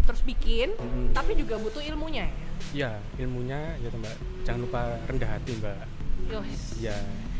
terus 0.02 0.24
bikin, 0.24 0.74
Hmm. 0.74 1.12
tapi 1.12 1.36
juga 1.36 1.54
butuh 1.54 1.78
ilmunya 1.78 2.26
ya. 2.26 2.34
ya 2.74 2.90
ilmunya 3.16 3.78
ya 3.78 3.88
mbak 3.92 4.16
jangan 4.42 4.60
lupa 4.66 4.80
rendah 5.06 5.30
hati 5.30 5.52
mbak 5.54 5.78
Yos. 6.26 6.82
ya 6.82 6.96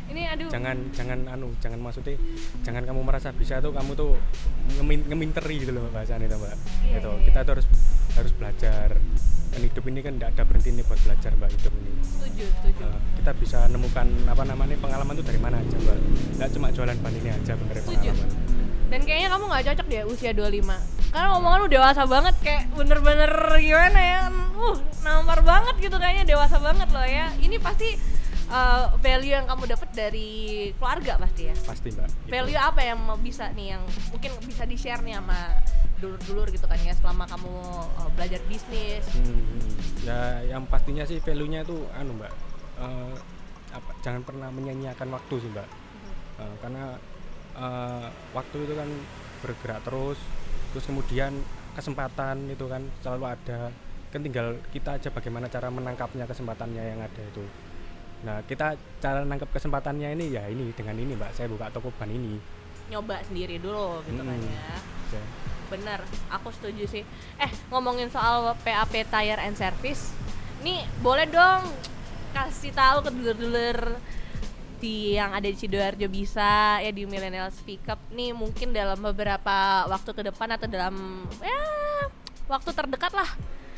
Ini 0.09 0.23
aduh. 0.27 0.49
jangan 0.49 0.77
jangan 0.91 1.19
anu 1.29 1.53
jangan 1.61 1.79
maksudnya 1.79 2.17
jangan 2.61 2.83
kamu 2.83 3.01
merasa 3.03 3.29
bisa 3.31 3.61
tuh 3.61 3.71
kamu 3.71 3.93
tuh 3.93 4.17
ngemin, 4.77 5.05
ngeminteri 5.05 5.61
gitu 5.61 5.73
loh 5.73 5.85
bahasanya 5.89 6.25
itu 6.25 6.37
mbak 6.37 6.49
Iya, 6.81 6.97
gitu 6.97 7.11
iya, 7.11 7.25
kita 7.29 7.39
iya. 7.39 7.47
tuh 7.47 7.53
harus 7.55 7.67
harus 8.17 8.33
belajar 8.33 8.89
dan 9.49 9.61
hidup 9.61 9.85
ini 9.85 10.01
kan 10.01 10.13
tidak 10.17 10.29
ada 10.33 10.43
berhenti 10.45 10.71
nih 10.71 10.85
buat 10.85 11.01
belajar 11.03 11.31
mbak 11.35 11.51
hidup 11.53 11.73
ini 11.75 11.91
Setuju, 12.01 12.45
setuju. 12.51 12.83
Eh, 12.85 12.99
kita 13.17 13.31
bisa 13.37 13.59
nemukan 13.69 14.07
apa 14.27 14.43
namanya 14.43 14.77
pengalaman 14.77 15.13
tuh 15.15 15.27
dari 15.27 15.39
mana 15.39 15.57
aja 15.59 15.77
mbak 15.77 15.97
nggak 16.37 16.49
cuma 16.51 16.67
jualan 16.71 16.97
ban 16.97 17.13
ini 17.15 17.31
aja 17.31 17.53
bener 17.55 17.75
Setuju. 17.79 18.11
pengalaman 18.11 18.31
Dan 18.89 19.01
kayaknya 19.05 19.29
kamu 19.29 19.45
nggak 19.47 19.65
cocok 19.69 19.87
deh 19.87 20.03
usia 20.09 20.33
25 20.33 20.65
Karena 21.09 21.29
omongan 21.37 21.59
lu 21.61 21.69
dewasa 21.69 22.03
banget 22.05 22.35
kayak 22.41 22.73
bener-bener 22.73 23.29
gimana 23.59 24.01
ya 24.01 24.21
Uh, 24.59 24.75
nampar 25.07 25.39
banget 25.39 25.79
gitu 25.79 25.95
kayaknya 25.95 26.27
dewasa 26.27 26.59
banget 26.59 26.91
loh 26.91 27.07
ya 27.07 27.31
Ini 27.39 27.63
pasti 27.63 27.95
uh, 28.49 28.97
value 29.01 29.33
yang 29.33 29.47
kamu 29.47 29.65
dapat 29.69 29.89
dari 29.95 30.31
keluarga 30.77 31.21
pasti 31.21 31.43
ya? 31.49 31.55
Pasti 31.65 31.89
mbak. 31.93 32.09
Gitu. 32.09 32.31
Value 32.33 32.59
apa 32.59 32.81
yang 32.85 32.99
mau 33.01 33.19
bisa 33.21 33.53
nih 33.53 33.77
yang 33.77 33.83
mungkin 34.13 34.31
bisa 34.45 34.65
di-share 34.65 35.01
nih 35.05 35.21
sama 35.21 35.61
dulur-dulur 35.99 36.47
gitu 36.55 36.67
kan 36.71 36.79
ya 36.79 36.95
selama 36.95 37.25
kamu 37.27 37.55
uh, 37.99 38.11
belajar 38.15 38.41
bisnis? 38.47 39.05
Hmm, 39.15 39.73
ya 40.07 40.43
yang 40.47 40.65
pastinya 40.67 41.05
sih 41.05 41.19
value 41.21 41.51
nya 41.51 41.67
itu 41.67 41.77
anu 41.95 42.15
mbak 42.17 42.33
eh, 42.79 43.15
apa 43.75 43.91
jangan 44.01 44.23
pernah 44.25 44.49
menyanyiakan 44.55 45.09
waktu 45.13 45.35
sih 45.43 45.51
mbak. 45.51 45.69
Eh, 46.39 46.55
karena 46.63 46.85
eh, 47.59 48.07
waktu 48.33 48.57
itu 48.65 48.75
kan 48.79 48.89
bergerak 49.39 49.81
terus 49.87 50.19
terus 50.75 50.85
kemudian 50.85 51.33
kesempatan 51.75 52.49
itu 52.51 52.65
kan 52.67 52.83
selalu 53.03 53.25
ada. 53.35 53.71
Kan 54.09 54.25
tinggal 54.25 54.57
kita 54.73 54.97
aja 54.97 55.13
bagaimana 55.13 55.53
cara 55.53 55.69
menangkapnya 55.69 56.25
kesempatannya 56.25 56.81
yang 56.81 57.01
ada 57.03 57.23
itu 57.23 57.45
nah 58.21 58.43
kita 58.43 58.67
cara 58.99 59.23
nangkap 59.23 59.47
kesempatannya 59.49 60.11
ini 60.13 60.27
ya 60.31 60.45
ini 60.45 60.71
dengan 60.73 60.95
ini 60.95 61.15
mbak 61.15 61.31
saya 61.33 61.47
buka 61.47 61.71
toko 61.71 61.95
ban 61.95 62.09
ini 62.09 62.35
nyoba 62.89 63.23
sendiri 63.23 63.59
dulu 63.59 64.03
gitu 64.03 64.19
kan 64.19 64.35
Hmm. 64.35 64.49
ya 64.49 64.77
Saya- 65.09 65.47
Bener, 65.69 66.01
aku 66.29 66.49
setuju 66.49 66.89
sih. 66.89 67.05
Eh, 67.37 67.53
ngomongin 67.69 68.09
soal 68.09 68.41
PAP 68.59 69.05
Tire 69.05 69.37
and 69.39 69.53
Service, 69.53 70.17
nih 70.59 70.81
boleh 70.99 71.29
dong 71.29 71.61
kasih 72.31 72.73
tahu 72.73 73.05
ke 73.05 73.13
dulur-dulur 73.13 74.01
di 74.79 75.13
yang 75.13 75.29
ada 75.31 75.45
di 75.45 75.53
Sidoarjo 75.53 76.09
bisa 76.09 76.81
ya 76.81 76.89
di 76.89 77.05
Millennial 77.05 77.53
Speak 77.53 77.85
Up 77.87 78.01
nih 78.09 78.33
mungkin 78.33 78.73
dalam 78.73 78.97
beberapa 79.03 79.57
waktu 79.85 80.11
ke 80.11 80.23
depan 80.25 80.49
atau 80.51 80.65
dalam 80.65 80.97
ya 81.37 81.61
waktu 82.47 82.73
terdekat 82.73 83.13
lah 83.13 83.29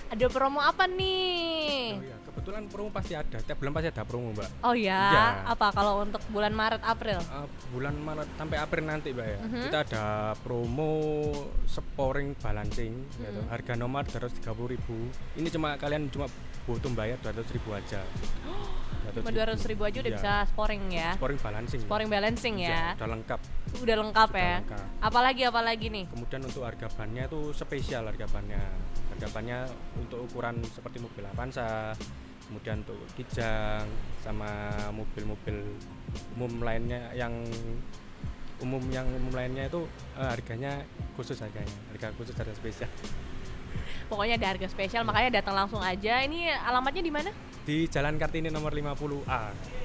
ada 0.06 0.26
promo 0.28 0.62
apa 0.62 0.86
nih? 0.86 1.96
oh 1.96 2.02
ya 2.04 2.16
kebetulan 2.40 2.64
promo 2.66 2.88
pasti 2.88 3.12
ada 3.12 3.38
tiap 3.38 3.56
bulan 3.56 3.72
pasti 3.72 3.88
ada 3.88 4.02
promo 4.02 4.32
mbak 4.32 4.48
Oh 4.62 4.72
ya, 4.72 4.96
Iya. 5.06 5.26
apa 5.46 5.66
kalau 5.70 6.00
untuk 6.00 6.24
bulan 6.26 6.50
Maret 6.50 6.80
April? 6.82 7.20
Uh, 7.22 7.44
bulan 7.70 7.94
Maret 7.94 8.28
sampai 8.34 8.56
April 8.56 8.84
nanti 8.86 9.12
mbak 9.12 9.26
ya 9.26 9.38
Mhm. 9.38 9.62
kita 9.68 9.78
ada 9.84 10.04
promo 10.40 10.92
sporing 11.66 12.32
balancing 12.34 13.04
gitu. 13.12 13.40
Mhm. 13.40 13.48
harga 13.48 13.72
nomor 13.74 14.02
230.000 14.02 14.96
ini 15.36 15.48
cuma 15.48 15.76
kalian 15.76 16.08
cuma 16.08 16.26
butuh 16.64 16.88
bayar 16.90 17.20
200.000 17.20 17.44
aja 17.70 18.00
Cuma 19.10 19.34
200 19.34 19.66
ribu 19.66 19.82
aja 19.82 19.98
udah 19.98 20.06
Iya. 20.06 20.18
bisa 20.22 20.32
sporing 20.46 20.84
ya. 20.88 21.10
sporing 21.18 21.40
balancing 21.40 21.80
Sporing 21.82 22.06
balancing 22.08 22.54
Iya, 22.56 22.70
ya. 22.70 22.84
udah 22.94 23.08
lengkap 23.10 23.40
Udah 23.82 23.96
lengkap 23.98 24.28
Sudah 24.28 24.38
ya. 24.38 24.56
lengkap. 24.62 24.84
Apalagi 25.02 25.42
apalagi 25.42 25.86
nih? 25.90 26.04
kemudian 26.06 26.42
untuk 26.44 26.62
harga 26.62 26.86
bannya 26.88 27.26
itu 27.26 27.50
spesial 27.50 28.06
harga 28.06 28.26
bannya 28.28 28.62
harga 29.10 29.26
bannya 29.30 29.58
untuk 29.98 30.22
ukuran 30.22 30.62
seperti 30.64 31.02
mobil 31.02 31.26
Avanza 31.26 31.90
kemudian 32.50 32.82
untuk 32.82 32.98
Kijang 33.14 33.86
sama 34.20 34.50
mobil-mobil 34.90 35.62
umum 36.34 36.52
lainnya 36.60 37.14
yang 37.14 37.30
umum 38.58 38.82
yang 38.90 39.06
umum 39.06 39.32
lainnya 39.32 39.70
itu 39.70 39.86
eh, 40.18 40.28
harganya 40.28 40.82
khusus 41.14 41.38
harganya 41.38 41.70
harga 41.94 42.10
khusus 42.18 42.34
harga 42.34 42.52
spesial 42.52 42.90
Pokoknya 44.10 44.34
ada 44.42 44.50
harga 44.50 44.66
spesial, 44.66 45.06
makanya 45.06 45.38
datang 45.38 45.54
langsung 45.54 45.78
aja. 45.78 46.18
Ini 46.26 46.50
alamatnya 46.66 46.98
di 46.98 47.14
mana? 47.14 47.30
di 47.62 47.86
Jalan 47.86 48.18
Kartini 48.18 48.50
nomor 48.50 48.74
50A 48.74 49.42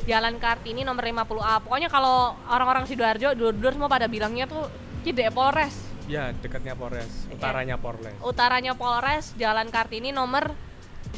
Jalan 0.09 0.41
Kartini 0.41 0.81
nomor 0.81 1.05
50A. 1.05 1.61
Pokoknya 1.61 1.85
kalau 1.91 2.33
orang-orang 2.49 2.89
Sidoarjo, 2.89 3.37
dulur-dulur 3.37 3.77
semua 3.77 3.91
pada 3.91 4.09
bilangnya 4.09 4.49
tuh 4.49 4.65
Cide 5.05 5.29
Polres. 5.29 5.75
ya 6.09 6.33
dekatnya 6.33 6.73
Polres 6.73 7.29
Iya. 7.29 7.37
utaranya 7.37 7.75
Polres 7.77 8.17
Utaranya 8.25 8.73
Polres, 8.73 9.25
Jalan 9.37 9.69
Kartini 9.69 10.09
nomor 10.09 10.49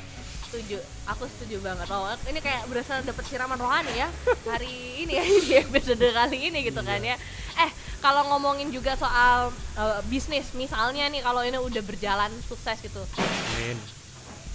Setuju, 0.48 0.80
aku 1.12 1.28
setuju 1.28 1.60
banget. 1.60 1.92
Oh, 1.92 2.08
ini 2.32 2.40
kayak 2.40 2.72
berasa 2.72 3.04
dapet 3.04 3.20
siraman 3.28 3.60
rohani 3.60 3.92
ya 4.00 4.08
hari 4.56 5.04
ini 5.04 5.20
ya 5.20 5.24
di 5.44 5.52
episode 5.60 6.08
kali 6.08 6.48
ini 6.48 6.64
gitu 6.64 6.80
kan 6.80 7.04
ya. 7.04 7.20
Eh, 7.60 7.70
kalau 8.00 8.24
ngomongin 8.32 8.72
juga 8.72 8.96
soal 8.96 9.52
eh, 9.76 10.00
bisnis, 10.08 10.56
misalnya 10.56 11.12
nih 11.12 11.20
kalau 11.20 11.44
ini 11.44 11.60
udah 11.60 11.84
berjalan 11.84 12.32
sukses 12.48 12.80
gitu, 12.80 13.04
amin 13.20 13.76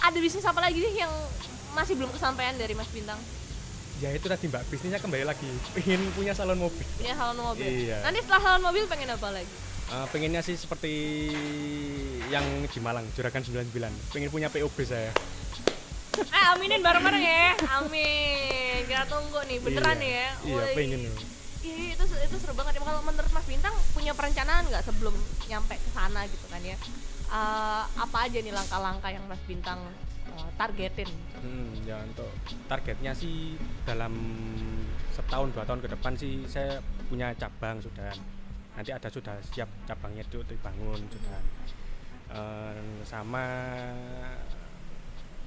ada 0.02 0.18
bisnis 0.18 0.42
apa 0.42 0.58
lagi 0.58 0.82
nih 0.82 1.06
yang 1.06 1.12
masih 1.78 1.94
belum 1.94 2.10
kesampaian 2.10 2.58
dari 2.58 2.74
Mas 2.74 2.90
Bintang? 2.90 3.16
Ya 4.02 4.10
itu 4.10 4.26
tadi 4.26 4.50
mbak 4.50 4.66
bisnisnya 4.66 4.98
kembali 4.98 5.22
lagi 5.22 5.46
pengen 5.78 6.02
punya 6.18 6.34
salon 6.34 6.58
mobil 6.58 6.82
Punya 6.98 7.14
salon 7.14 7.38
mobil. 7.38 7.62
Iya. 7.62 8.02
Nanti 8.02 8.18
setelah 8.26 8.42
salon 8.42 8.62
mobil 8.66 8.84
pengen 8.90 9.14
apa 9.14 9.30
lagi? 9.30 9.54
Eh, 9.92 10.06
pengennya 10.10 10.42
sih 10.42 10.58
seperti 10.58 10.92
yang 12.26 12.42
di 12.66 12.80
Malang 12.82 13.06
Juragan 13.14 13.46
99 13.46 13.70
pengen 14.10 14.30
punya 14.34 14.50
POB 14.50 14.76
saya 14.82 15.14
Eh 16.12 16.44
aminin 16.52 16.84
bareng-bareng 16.84 17.24
ya. 17.24 17.56
Amin. 17.80 18.84
Kita 18.84 19.08
tunggu 19.08 19.40
nih 19.48 19.64
beneran 19.64 19.96
Iya. 19.96 20.28
ya. 20.28 20.28
iya 20.44 20.64
pengen 20.76 21.00
loh. 21.08 21.16
Iya, 21.62 21.72
iya, 21.72 21.90
itu 21.96 22.04
itu 22.04 22.36
seru 22.36 22.52
banget. 22.52 22.76
Kalau 22.84 23.00
menurut 23.00 23.32
Mas 23.32 23.48
Bintang 23.48 23.72
punya 23.96 24.12
perencanaan 24.12 24.68
nggak 24.68 24.84
sebelum 24.84 25.14
nyampe 25.48 25.72
ke 25.72 25.88
sana 25.96 26.28
gitu 26.28 26.44
kan 26.52 26.60
ya? 26.60 26.76
Eh, 27.32 27.82
apa 27.96 28.18
aja 28.28 28.38
nih 28.44 28.52
langkah-langkah 28.52 29.08
yang 29.08 29.24
Mas 29.24 29.40
Bintang 29.48 29.80
eh, 30.34 30.52
targetin? 30.54 31.08
Hmm, 31.38 31.72
ya 31.82 32.00
untuk 32.02 32.30
targetnya 32.64 33.12
sih 33.12 33.54
dalam 33.82 34.14
setahun 35.10 35.52
dua 35.52 35.64
tahun 35.64 35.80
ke 35.80 35.88
depan 35.92 36.12
sih 36.14 36.46
saya 36.46 36.78
punya 37.06 37.34
cabang 37.34 37.78
sudah 37.78 38.08
nanti 38.72 38.88
ada 38.88 39.06
sudah 39.06 39.36
siap 39.44 39.68
cabangnya 39.84 40.22
itu 40.22 40.40
dibangun 40.44 41.00
sudah 41.08 41.40
Eh, 42.32 42.80
sama 43.04 43.44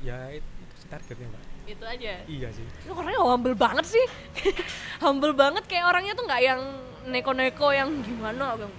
ya 0.06 0.30
itu, 0.30 0.46
itu 0.62 0.74
sih 0.77 0.88
targetnya 0.88 1.27
mbak 1.34 1.44
Itu 1.65 1.82
aja. 1.82 2.13
iya 2.30 2.50
sih 2.54 2.62
Lu 2.86 2.94
orangnya 2.94 3.22
humble 3.25 3.58
banget 3.58 3.86
sih. 3.89 4.06
humble 5.04 5.34
banget 5.34 5.65
kayak 5.65 5.89
orangnya 5.89 6.13
tuh 6.13 6.30
nggak 6.30 6.42
yang 6.46 6.62
neko-neko 7.10 7.74
yang 7.74 7.89
gimana 8.06 8.54
yang, 8.54 8.70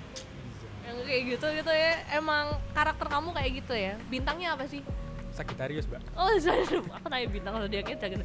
yang 0.86 0.96
kayak 1.02 1.22
gitu 1.34 1.46
gitu 1.50 1.72
ya. 1.74 1.98
Emang 2.14 2.54
karakter 2.70 3.10
kamu 3.10 3.34
kayak 3.34 3.50
gitu 3.58 3.74
ya. 3.74 3.94
Bintangnya 4.06 4.54
apa 4.54 4.70
sih? 4.70 4.86
Sagitarius 5.36 5.84
mbak 5.84 6.00
Oh, 6.16 6.32
saya 6.42 6.64
aku 6.64 7.06
tanya 7.06 7.26
bintang 7.28 7.52
kayak 7.68 7.84
gitu. 7.92 8.24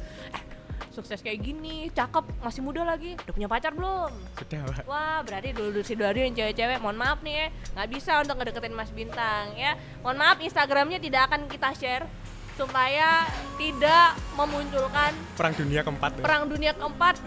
sukses 0.92 1.24
kayak 1.24 1.40
gini, 1.40 1.88
cakep, 1.88 2.24
masih 2.44 2.60
muda 2.60 2.84
lagi. 2.84 3.16
Udah 3.24 3.32
punya 3.32 3.48
pacar 3.48 3.72
belum? 3.72 4.12
sudah 4.40 4.60
mbak 4.64 4.84
Wah, 4.84 5.20
berarti 5.24 5.52
dulu 5.52 5.80
si 5.80 5.96
Dori 5.96 6.24
yang 6.24 6.36
cewek-cewek, 6.36 6.80
mohon 6.80 6.96
maaf 6.96 7.20
nih 7.24 7.34
ya, 7.36 7.46
nggak 7.76 7.88
bisa 7.92 8.12
untuk 8.20 8.36
ngedeketin 8.40 8.76
Mas 8.76 8.92
Bintang 8.92 9.52
ya. 9.56 9.76
Mohon 10.00 10.16
maaf, 10.20 10.36
Instagramnya 10.40 10.98
tidak 11.00 11.28
akan 11.32 11.48
kita 11.48 11.68
share 11.76 12.04
supaya 12.52 13.24
tidak 13.56 14.12
memunculkan 14.36 15.16
perang 15.40 15.56
dunia 15.56 15.80
keempat 15.80 16.10
ya. 16.12 16.20
perang 16.20 16.42
dunia 16.44 16.72
keempat 16.76 17.16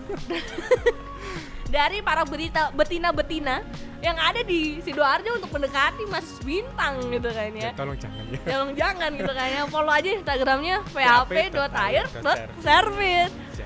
dari 1.65 1.97
para 1.99 2.21
berita 2.23 2.71
betina-betina 2.71 3.59
yang 3.99 4.15
ada 4.21 4.45
di 4.45 4.77
sidoarjo 4.85 5.41
untuk 5.41 5.49
mendekati 5.49 6.05
Mas 6.05 6.37
Bintang 6.45 7.01
gitu 7.09 7.25
kan 7.33 7.49
ya 7.57 7.73
ya. 7.73 7.75
tolong 7.75 7.97
jangan 7.97 8.21
ya 8.29 8.37
Jangan 8.45 8.69
jangan 8.77 9.17
gitu 9.17 9.33
kan 9.33 9.49
ya. 9.49 9.65
Follow 9.65 9.89
aja 9.89 10.13
Instagramnya 10.13 10.85
php.air.service. 10.93 13.33
Ya. 13.57 13.65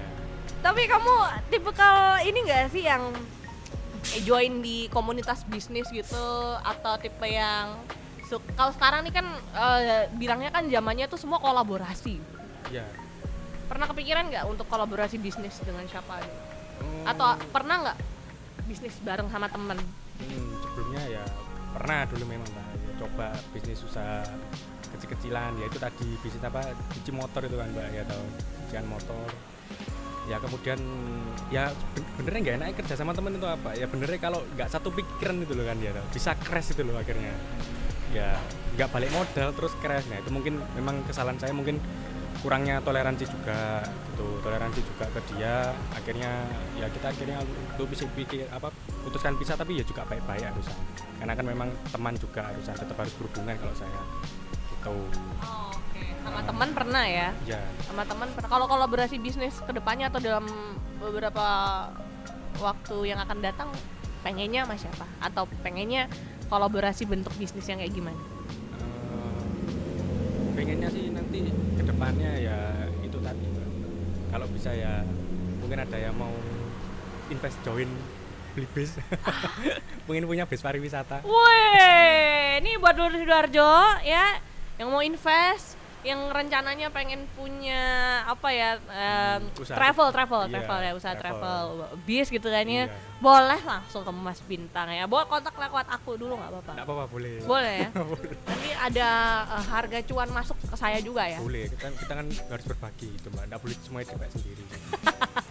Tapi 0.60 0.88
kamu 0.88 1.16
tipikal 1.52 2.20
ini 2.24 2.40
gak 2.48 2.72
sih 2.72 2.88
yang 2.88 3.12
eh, 4.16 4.24
join 4.24 4.64
di 4.64 4.88
komunitas 4.88 5.44
bisnis 5.44 5.92
gitu 5.92 6.24
atau 6.64 6.96
tipe 7.00 7.28
yang 7.28 7.76
kalau 8.54 8.70
sekarang 8.72 9.02
nih 9.04 9.12
kan 9.12 9.26
eh, 9.56 10.08
bilangnya 10.16 10.52
kan 10.56 10.72
zamannya 10.72 11.08
tuh 11.12 11.20
semua 11.20 11.44
kolaborasi. 11.44 12.16
ya 12.72 12.88
Pernah 13.68 13.86
kepikiran 13.86 14.34
nggak 14.34 14.50
untuk 14.50 14.66
kolaborasi 14.66 15.22
bisnis 15.22 15.62
dengan 15.62 15.86
siapa? 15.86 16.18
gitu? 16.24 16.49
Oh, 16.80 17.06
Atau 17.06 17.28
pernah 17.50 17.76
nggak 17.84 17.98
bisnis 18.66 18.96
bareng 19.02 19.28
sama 19.28 19.50
temen? 19.50 19.78
hmm, 20.20 20.50
sebelumnya 20.62 21.04
ya 21.10 21.24
pernah 21.72 22.04
dulu 22.06 22.24
memang 22.28 22.50
mbak 22.50 22.66
ya, 22.66 22.92
coba 23.00 23.28
bisnis 23.52 23.80
usaha 23.82 24.26
kecil-kecilan. 24.92 25.56
Ya 25.58 25.66
itu 25.70 25.80
tadi 25.80 26.08
bisnis 26.20 26.44
apa? 26.44 26.60
Cuci 26.92 27.12
motor 27.14 27.42
itu 27.46 27.56
kan 27.56 27.70
mbak 27.72 27.88
ya 27.94 28.02
atau 28.04 28.22
cucian 28.66 28.86
motor. 28.86 29.30
Ya 30.30 30.38
kemudian 30.38 30.78
ya 31.50 31.74
ben- 31.98 32.10
benernya 32.22 32.40
nggak 32.46 32.56
enak 32.62 32.68
kerja 32.78 32.94
sama 33.00 33.16
temen 33.16 33.40
itu 33.40 33.48
apa? 33.48 33.74
Ya 33.74 33.90
benernya 33.90 34.20
kalau 34.22 34.46
nggak 34.54 34.70
satu 34.70 34.94
pikiran 34.94 35.42
itu 35.42 35.54
loh 35.58 35.66
kan 35.66 35.78
ya 35.82 35.90
bisa 36.14 36.38
crash 36.38 36.76
itu 36.76 36.82
loh 36.86 37.00
akhirnya. 37.00 37.34
Ya 38.14 38.38
nggak 38.78 38.90
balik 38.94 39.10
modal 39.10 39.50
terus 39.58 39.74
crash. 39.82 40.06
Nah 40.12 40.22
itu 40.22 40.30
mungkin 40.30 40.62
memang 40.78 41.02
kesalahan 41.10 41.40
saya. 41.42 41.54
Mungkin 41.56 41.82
kurangnya 42.40 42.80
toleransi 42.80 43.26
juga 43.28 43.84
gitu. 43.84 44.28
Toleransi 44.40 44.80
juga 44.84 45.06
ke 45.12 45.20
dia 45.32 45.76
akhirnya 45.92 46.32
ya 46.80 46.88
kita 46.88 47.12
akhirnya 47.12 47.38
untuk 47.44 47.88
bisa 47.92 48.08
pikir 48.16 48.48
apa 48.52 48.72
putuskan 49.04 49.36
pisah 49.36 49.60
tapi 49.60 49.80
ya 49.80 49.84
juga 49.84 50.08
baik-baik 50.08 50.48
harusnya 50.48 50.76
karena 51.20 51.34
kan 51.36 51.46
memang 51.46 51.70
teman 51.92 52.16
juga 52.16 52.48
harusnya 52.48 52.76
tetap 52.76 52.96
harus 52.96 53.14
berhubungan 53.20 53.56
kalau 53.60 53.76
saya 53.76 54.02
gitu. 54.72 54.96
Oh, 55.44 55.72
Oke, 55.76 56.04
sama 56.24 56.40
teman 56.48 56.70
pernah 56.72 57.04
ya? 57.04 57.30
ya 57.44 57.60
sama 57.84 58.04
teman 58.08 58.28
pernah. 58.32 58.48
Kalau 58.48 58.66
kolaborasi 58.72 59.20
bisnis 59.20 59.60
ke 59.60 59.72
depannya 59.76 60.08
atau 60.08 60.24
dalam 60.24 60.48
beberapa 61.04 61.48
waktu 62.64 62.96
yang 63.12 63.20
akan 63.20 63.44
datang 63.44 63.70
pengennya 64.24 64.64
sama 64.64 64.76
siapa? 64.80 65.06
Atau 65.20 65.44
pengennya 65.60 66.08
kolaborasi 66.48 67.04
bentuk 67.04 67.36
bisnis 67.36 67.68
yang 67.68 67.84
kayak 67.84 67.92
gimana? 67.92 68.22
Eh, 68.80 69.44
pengennya 70.56 70.88
sih 70.92 71.09
ke 71.90 71.98
depannya 71.98 72.34
ya 72.38 72.60
itu 73.02 73.18
tadi 73.18 73.50
kalau 74.30 74.46
bisa 74.54 74.70
ya 74.78 75.02
mungkin 75.58 75.82
ada 75.82 75.98
yang 75.98 76.14
mau 76.14 76.30
invest 77.34 77.58
join 77.66 77.90
beli 78.54 78.70
bis 78.78 78.94
mungkin 80.06 80.30
punya 80.30 80.46
bis 80.46 80.62
pariwisata. 80.62 81.26
Wih, 81.26 82.62
ini 82.62 82.78
buat 82.78 82.94
Lur 82.94 83.10
Sidoarjo 83.10 84.06
ya 84.06 84.38
yang 84.78 84.94
mau 84.94 85.02
invest 85.02 85.79
yang 86.00 86.32
rencananya 86.32 86.88
pengen 86.90 87.28
punya 87.36 87.84
apa 88.24 88.48
ya 88.50 88.80
usaha. 89.54 89.76
travel 89.76 90.08
travel 90.10 90.42
Iya, 90.42 90.52
travel 90.56 90.80
ya 90.80 90.92
usaha 90.96 91.12
travel, 91.14 91.66
travel. 91.76 92.00
bis 92.04 92.28
gitu 92.28 92.48
kan 92.48 92.64
ya. 92.64 92.88
Iya. 92.88 92.96
boleh 93.20 93.60
langsung 93.60 94.08
ke 94.08 94.12
Mas 94.12 94.40
Bintang 94.42 94.88
ya 94.88 95.04
boleh 95.04 95.28
kontak 95.28 95.52
lewat 95.52 95.92
aku 95.92 96.16
dulu 96.16 96.40
nggak 96.40 96.50
apa-apa. 96.50 96.72
Nggak 96.72 96.86
apa-apa 96.88 97.06
boleh. 97.12 97.34
Boleh 97.44 97.76
ya? 97.76 97.90
Nanti 98.48 98.70
ada 98.72 99.10
eh, 99.50 99.64
harga 99.68 100.00
cuan 100.04 100.30
masuk 100.32 100.56
ke 100.56 100.76
saya 100.76 101.00
juga 101.00 101.28
ya? 101.28 101.40
Boleh 101.40 101.68
kita, 101.68 101.92
kita 101.92 102.14
kan 102.16 102.28
harus 102.48 102.66
berbagi 102.66 103.10
itu 103.12 103.28
mbak. 103.28 103.44
Nggak 103.52 103.60
boleh 103.60 103.76
semuanya 103.82 104.06
dipakai 104.08 104.32
sendiri. 104.34 104.64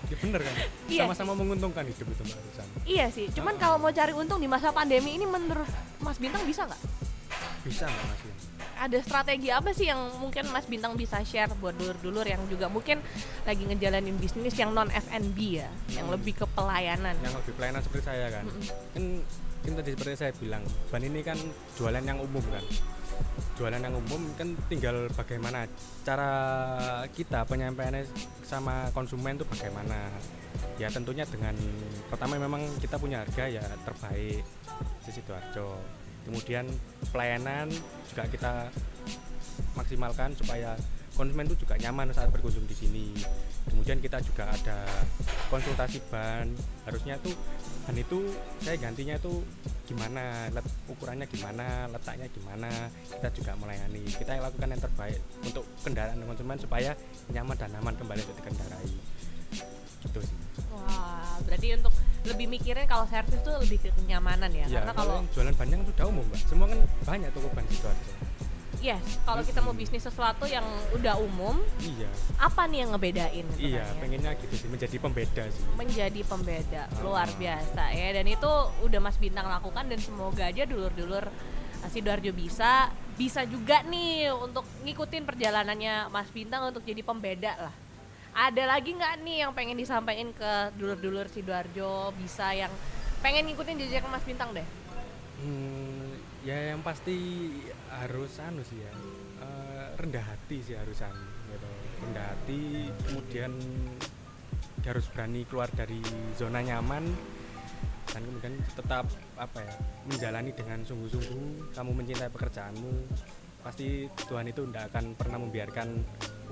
Ya 0.08 0.16
bener 0.16 0.40
kan? 0.40 0.54
Iya. 0.88 1.04
Sama-sama 1.04 1.36
menguntungkan 1.36 1.84
hidup 1.84 2.08
itu 2.08 2.22
mbak 2.24 2.40
Rusan 2.40 2.66
Iya 2.82 3.06
sih, 3.12 3.28
cuman 3.28 3.54
kalau 3.54 3.76
mau 3.76 3.92
cari 3.92 4.16
untung 4.16 4.40
di 4.40 4.48
masa 4.48 4.72
pandemi 4.72 5.12
ini 5.12 5.28
menurut 5.28 5.68
Mas 6.00 6.16
Bintang 6.16 6.40
bisa 6.42 6.64
nggak? 6.64 6.80
bisa 7.60 7.84
nggak 7.84 8.04
mas 8.06 8.20
ya? 8.22 8.34
Ada 8.78 9.02
strategi 9.02 9.50
apa 9.50 9.74
sih 9.74 9.90
yang 9.90 9.98
mungkin 10.22 10.46
Mas 10.54 10.64
Bintang 10.64 10.94
bisa 10.94 11.18
share 11.20 11.50
buat 11.58 11.74
dulur-dulur 11.74 12.22
yang 12.22 12.46
juga 12.46 12.70
mungkin 12.70 13.02
lagi 13.42 13.66
ngejalanin 13.66 14.14
bisnis 14.16 14.54
yang 14.54 14.70
non 14.70 14.86
F&B 14.86 15.38
ya, 15.58 15.66
yang 15.92 16.06
Hmm. 16.06 16.14
lebih 16.14 16.38
ke 16.38 16.46
pelayanan. 16.54 17.18
yang 17.18 17.34
lebih 17.34 17.52
pelayanan 17.58 17.82
seperti 17.82 18.04
saya 18.06 18.26
kan 18.30 18.44
Mm-mm. 18.46 18.64
kan 18.94 19.04
kan 19.58 19.72
tadi 19.82 19.90
seperti 19.92 20.14
saya 20.14 20.32
bilang 20.38 20.62
ban 20.88 21.02
ini 21.02 21.20
kan 21.20 21.36
jualan 21.74 22.00
yang 22.00 22.22
umum 22.22 22.40
kan 22.46 22.62
jualan 23.58 23.80
yang 23.82 23.94
umum 23.98 24.22
kan 24.38 24.54
tinggal 24.70 25.10
bagaimana 25.10 25.66
cara 26.06 26.30
kita 27.10 27.42
penyampaiannya 27.44 28.06
sama 28.46 28.88
konsumen 28.94 29.34
itu 29.34 29.44
bagaimana 29.44 30.06
ya 30.78 30.86
tentunya 30.88 31.26
dengan 31.26 31.58
pertama 32.06 32.38
memang 32.38 32.62
kita 32.78 32.94
punya 32.96 33.26
harga 33.26 33.50
ya 33.50 33.64
terbaik 33.82 34.46
di 35.02 35.10
sidoarjo 35.10 35.74
kemudian 36.28 36.68
pelayanan 37.08 37.72
juga 38.12 38.28
kita 38.28 38.52
maksimalkan 39.72 40.36
supaya 40.36 40.76
konsumen 41.16 41.48
itu 41.50 41.66
juga 41.66 41.74
nyaman 41.80 42.14
saat 42.14 42.30
berkunjung 42.30 42.68
di 42.68 42.76
sini. 42.76 43.06
Kemudian 43.68 43.98
kita 43.98 44.22
juga 44.22 44.46
ada 44.48 44.86
konsultasi 45.50 45.98
ban. 46.12 46.46
Harusnya 46.86 47.18
tuh 47.18 47.34
ban 47.88 47.96
itu 47.98 48.32
saya 48.62 48.76
gantinya 48.78 49.18
tuh 49.18 49.42
gimana 49.88 50.46
let, 50.52 50.62
ukurannya 50.86 51.26
gimana 51.26 51.88
letaknya 51.90 52.30
gimana 52.30 52.70
kita 53.10 53.28
juga 53.34 53.52
melayani. 53.58 54.06
Kita 54.06 54.38
yang 54.38 54.44
lakukan 54.46 54.68
yang 54.70 54.82
terbaik 54.84 55.20
untuk 55.42 55.64
kendaraan 55.82 56.22
konsumen 56.22 56.58
supaya 56.60 56.94
nyaman 57.34 57.56
dan 57.58 57.74
aman 57.82 57.94
kembali 57.98 58.22
untuk 58.22 58.36
dikendarai. 58.44 58.94
Gitu 60.06 60.20
sih. 60.22 60.38
Wah, 60.70 61.42
berarti 61.42 61.74
untuk 61.74 61.94
lebih 62.26 62.46
mikirin 62.50 62.86
kalau 62.90 63.06
servis 63.06 63.38
tuh 63.42 63.54
lebih 63.62 63.78
ke 63.78 63.94
kenyamanan 63.94 64.50
ya, 64.50 64.66
ya 64.66 64.82
karena 64.82 64.92
kalau 64.94 65.16
jualan 65.30 65.54
ban 65.54 65.68
yang 65.70 65.82
sudah 65.86 66.04
umum 66.10 66.24
mbak 66.26 66.40
semua 66.42 66.66
kan 66.66 66.78
banyak 67.06 67.30
toko 67.30 67.48
ban 67.54 67.64
sidoarjo 67.70 68.12
yes, 68.78 69.02
kalau 69.26 69.42
kita 69.42 69.58
mau 69.58 69.74
bisnis 69.74 70.06
sesuatu 70.06 70.46
yang 70.46 70.62
udah 70.94 71.18
umum, 71.18 71.58
iya 71.82 72.06
apa 72.38 72.62
nih 72.70 72.86
yang 72.86 72.90
ngebedain? 72.94 73.44
gitu 73.58 73.74
iya 73.74 73.82
kan 73.82 73.90
ya? 73.90 73.98
pengennya 73.98 74.30
gitu 74.38 74.54
sih 74.54 74.68
menjadi 74.70 74.96
pembeda 75.02 75.42
sih 75.50 75.64
menjadi 75.74 76.20
pembeda 76.22 76.82
Oh. 77.02 77.10
luar 77.10 77.26
biasa 77.34 77.82
ya 77.90 78.08
dan 78.14 78.26
itu 78.30 78.50
udah 78.86 79.00
Mas 79.02 79.18
Bintang 79.18 79.50
lakukan 79.50 79.90
dan 79.90 79.98
semoga 79.98 80.46
aja 80.46 80.62
dulur-dulur 80.62 81.26
uh, 81.26 81.88
Sidoarjo 81.90 82.30
bisa 82.30 82.94
bisa 83.18 83.42
juga 83.50 83.82
nih 83.82 84.30
untuk 84.30 84.62
ngikutin 84.86 85.26
perjalanannya 85.26 86.06
Mas 86.14 86.30
Bintang 86.30 86.70
untuk 86.70 86.86
jadi 86.86 87.02
pembeda 87.02 87.58
lah 87.58 87.74
ada 88.38 88.70
lagi 88.70 88.94
nggak 88.94 89.18
nih 89.26 89.42
yang 89.42 89.50
pengen 89.50 89.74
disampaikan 89.74 90.30
ke 90.30 90.70
dulur-dulur 90.78 91.26
Sidoarjo? 91.26 92.14
Bisa 92.14 92.54
yang 92.54 92.70
pengen 93.18 93.50
ngikutin 93.50 93.82
jejak 93.82 94.06
Mas 94.06 94.22
Bintang 94.22 94.54
deh. 94.54 94.62
Hmm, 95.42 96.14
ya 96.46 96.70
yang 96.70 96.78
pasti 96.86 97.50
harus 97.90 98.38
anu 98.38 98.62
sih 98.62 98.78
ya 98.78 98.92
eh, 99.42 99.86
rendah 99.98 100.22
hati 100.22 100.62
sih 100.62 100.78
harusan 100.78 101.10
gitu. 101.50 101.70
Rendah 102.06 102.24
hati 102.30 102.86
kemudian 103.10 103.52
harus 104.86 105.10
berani 105.10 105.42
keluar 105.50 105.66
dari 105.74 105.98
zona 106.38 106.62
nyaman 106.62 107.02
dan 108.08 108.22
kemudian 108.22 108.54
tetap 108.78 109.04
apa 109.34 109.66
ya 109.66 109.74
menjalani 110.06 110.54
dengan 110.54 110.86
sungguh-sungguh 110.86 111.74
kamu 111.74 111.90
mencintai 111.90 112.30
pekerjaanmu. 112.30 112.94
Pasti 113.66 114.06
Tuhan 114.30 114.46
itu 114.46 114.62
tidak 114.70 114.94
akan 114.94 115.18
pernah 115.18 115.38
membiarkan 115.42 115.88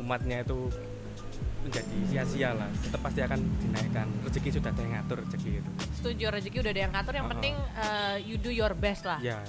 umatnya 0.03 0.43
itu 0.43 0.67
menjadi 1.67 1.97
sia-sia 2.07 2.51
lah 2.55 2.71
tetap 2.81 3.01
pasti 3.03 3.21
akan 3.21 3.41
dinaikkan 3.59 4.07
rezeki 4.23 4.49
sudah 4.57 4.71
ada 4.71 4.81
yang 4.81 4.93
ngatur 4.97 5.19
rezeki 5.27 5.51
itu 5.59 5.71
setuju 5.99 6.25
rezeki 6.31 6.57
udah 6.63 6.73
ada 6.73 6.83
yang 6.87 6.93
ngatur 6.95 7.15
yang 7.15 7.27
Uh-uh. 7.27 7.35
penting 7.37 7.55
uh, 7.77 8.17
you 8.23 8.37
do 8.39 8.51
your 8.51 8.73
best 8.73 9.03
lah 9.03 9.19
ya 9.19 9.43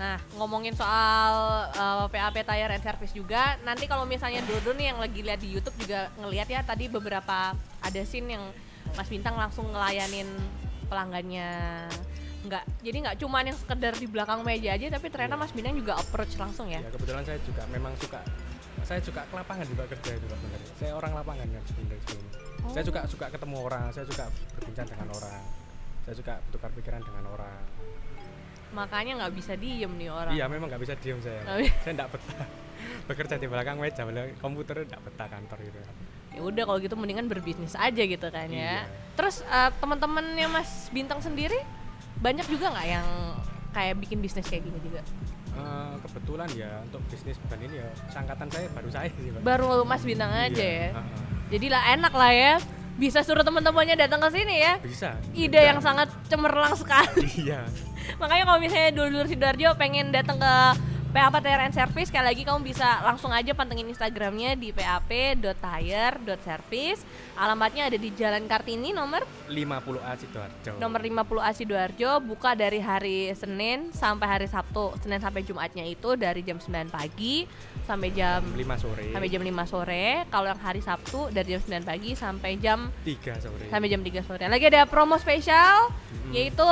Nah, 0.00 0.16
ngomongin 0.40 0.72
soal 0.72 1.32
uh, 1.76 2.08
PAP 2.08 2.40
Tire 2.40 2.72
and 2.72 2.80
Service 2.80 3.12
juga, 3.12 3.60
nanti 3.68 3.84
kalau 3.84 4.08
misalnya 4.08 4.40
dulu 4.48 4.72
nih 4.72 4.96
yang 4.96 4.96
lagi 4.96 5.20
lihat 5.20 5.44
di 5.44 5.52
YouTube 5.52 5.76
juga 5.76 6.08
ngelihat 6.16 6.48
ya 6.48 6.64
tadi 6.64 6.88
beberapa 6.88 7.52
ada 7.84 8.00
scene 8.08 8.32
yang 8.32 8.40
Mas 8.96 9.12
Bintang 9.12 9.36
langsung 9.36 9.68
ngelayanin 9.68 10.24
pelanggannya. 10.88 11.84
Nggak, 12.48 12.64
jadi 12.80 12.96
nggak 12.96 13.16
cuman 13.20 13.52
yang 13.52 13.58
sekedar 13.60 13.92
di 13.92 14.08
belakang 14.08 14.40
meja 14.40 14.72
aja, 14.72 14.88
tapi 14.88 15.12
ternyata 15.12 15.36
Iya. 15.36 15.42
Mas 15.44 15.52
Bintang 15.52 15.76
juga 15.76 15.92
approach 16.00 16.32
langsung 16.40 16.72
ya. 16.72 16.80
ya 16.80 16.88
kebetulan 16.88 17.20
saya 17.20 17.36
juga 17.44 17.62
memang 17.68 17.92
suka 18.00 18.24
saya 18.90 19.00
suka 19.00 19.22
ke 19.22 19.34
lapangan 19.36 19.62
juga 19.64 19.84
kerja 19.86 20.10
itu 20.12 20.26
Pak, 20.26 20.38
saya 20.74 20.92
orang 20.92 21.12
lapangan 21.14 21.46
kan 21.46 21.62
sebenarnya 21.64 22.00
sebelumnya. 22.02 22.32
saya 22.66 22.82
Oh. 22.82 23.06
suka 23.06 23.26
ketemu 23.30 23.56
orang 23.62 23.84
saya 23.88 24.04
suka 24.04 24.24
berbincang 24.52 24.86
dengan 24.86 25.08
orang 25.10 25.42
saya 26.00 26.14
suka 26.16 26.32
bertukar 26.42 26.70
pikiran 26.74 27.00
dengan 27.00 27.24
orang 27.28 27.62
Makanya 28.70 29.12
nggak 29.18 29.32
bisa 29.34 29.52
diem 29.54 29.90
nih 29.94 30.10
orang. 30.10 30.30
iya 30.30 30.46
memang 30.46 30.66
nggak 30.66 30.82
bisa 30.82 30.94
diem 30.96 31.18
saya 31.18 31.42
Nggak 31.42 31.58
bisa. 31.60 31.74
saya 31.80 31.92
nggak 31.96 32.10
betah 32.10 32.48
bekerja 33.08 33.34
di 33.36 33.46
belakang 33.46 33.76
meja 33.78 34.02
belakang 34.02 34.34
komputer 34.38 34.76
nggak 34.84 35.02
betah 35.02 35.28
kantor 35.28 35.58
gitu 35.60 35.78
Ya 36.30 36.40
udah 36.40 36.62
kalau 36.64 36.78
gitu 36.78 36.94
mendingan 36.94 37.26
berbisnis 37.26 37.74
aja 37.74 38.02
gitu 38.02 38.26
kan 38.26 38.46
ya. 38.46 38.54
Iya. 38.54 38.78
Terus 39.14 39.42
uh, 39.44 39.70
teman-temannya 39.78 40.46
Mas 40.46 40.86
Bintang 40.88 41.18
sendiri 41.18 41.58
banyak 42.16 42.46
juga 42.46 42.70
nggak 42.70 42.86
yang 42.88 43.06
kayak 43.70 43.94
bikin 43.98 44.18
bisnis 44.18 44.46
kayak 44.46 44.62
gini 44.62 44.78
juga? 44.80 45.02
Eh, 45.60 45.94
kebetulan 46.00 46.48
ya 46.56 46.70
untuk 46.80 47.00
bisnis 47.06 47.36
ban 47.46 47.60
ini 47.60 47.76
ya 47.76 47.88
sangkatan 48.08 48.48
saya 48.48 48.66
baru 48.72 48.88
saya 48.88 49.08
sih 49.12 49.28
Pak. 49.30 49.40
Baru 49.44 49.84
Mas 49.84 50.02
Bintang 50.02 50.32
aja 50.32 50.48
Iya, 50.56 50.90
ya. 50.90 51.02
Jadi 51.50 51.66
lah 51.68 51.82
enak 51.92 52.12
lah 52.14 52.32
ya. 52.32 52.54
Bisa 52.96 53.24
suruh 53.24 53.40
teman-temannya 53.40 53.96
datang 53.96 54.20
ke 54.20 54.28
sini 54.28 54.60
ya. 54.60 54.76
bisa 54.80 55.16
Ide 55.32 55.56
Bisa. 55.56 55.68
yang 55.72 55.78
sangat 55.80 56.08
cemerlang 56.28 56.76
sekali. 56.76 57.24
iya 57.38 57.64
Makanya 58.20 58.44
kalau 58.44 58.60
misalnya 58.60 58.90
dulur 58.92 59.24
Sidoarjo 59.24 59.76
pengen 59.76 60.12
datang 60.12 60.36
ke 60.36 60.54
PAP 61.10 61.42
Tire 61.42 61.66
and 61.66 61.74
Service 61.74 62.06
sekali 62.06 62.22
lagi 62.22 62.46
kamu 62.46 62.62
bisa 62.62 63.02
langsung 63.02 63.34
aja 63.34 63.50
pantengin 63.50 63.90
Instagramnya 63.90 64.54
di 64.54 64.70
pap.tire.service. 64.70 67.02
Alamatnya 67.34 67.90
ada 67.90 67.98
di 67.98 68.14
Jalan 68.14 68.46
Kartini 68.46 68.94
nomor 68.94 69.26
50A 69.50 70.12
Sidoarjo 70.22 70.78
nomor 70.78 71.02
50A 71.02 71.50
Sidoarjo 71.50 72.22
buka 72.22 72.54
dari 72.54 72.78
hari 72.78 73.26
Senin 73.34 73.90
sampai 73.90 74.38
hari 74.38 74.46
Sabtu. 74.46 74.94
Senin 75.02 75.18
sampai 75.18 75.42
Jumatnya 75.42 75.82
itu 75.82 76.14
dari 76.14 76.46
jam 76.46 76.62
9 76.62 76.94
pagi 76.94 77.42
sampai 77.90 78.14
jam 78.14 78.46
5 78.54 78.62
sore 78.78 79.10
sampai 79.10 79.26
jam 79.26 79.42
5 79.42 79.50
sore. 79.66 80.30
Kalau 80.30 80.46
yang 80.46 80.62
hari 80.62 80.78
Sabtu 80.78 81.34
dari 81.34 81.58
jam 81.58 81.62
9 81.82 81.90
pagi 81.90 82.14
sampai 82.14 82.54
jam 82.62 82.86
3 83.02 83.18
sore 83.42 83.66
sampai 83.66 83.90
jam 83.90 84.06
3 84.06 84.14
sore. 84.22 84.46
Lagi 84.46 84.70
ada 84.70 84.86
promo 84.86 85.18
spesial 85.18 85.90
Mm-mm. 85.90 86.38
yaitu 86.38 86.62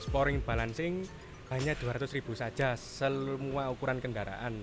Sporing 0.00 0.40
balancing 0.46 1.04
hanya 1.50 1.72
200.000 1.74 2.06
saja 2.32 2.74
semua 2.74 3.68
ukuran 3.68 3.98
kendaraan 3.98 4.54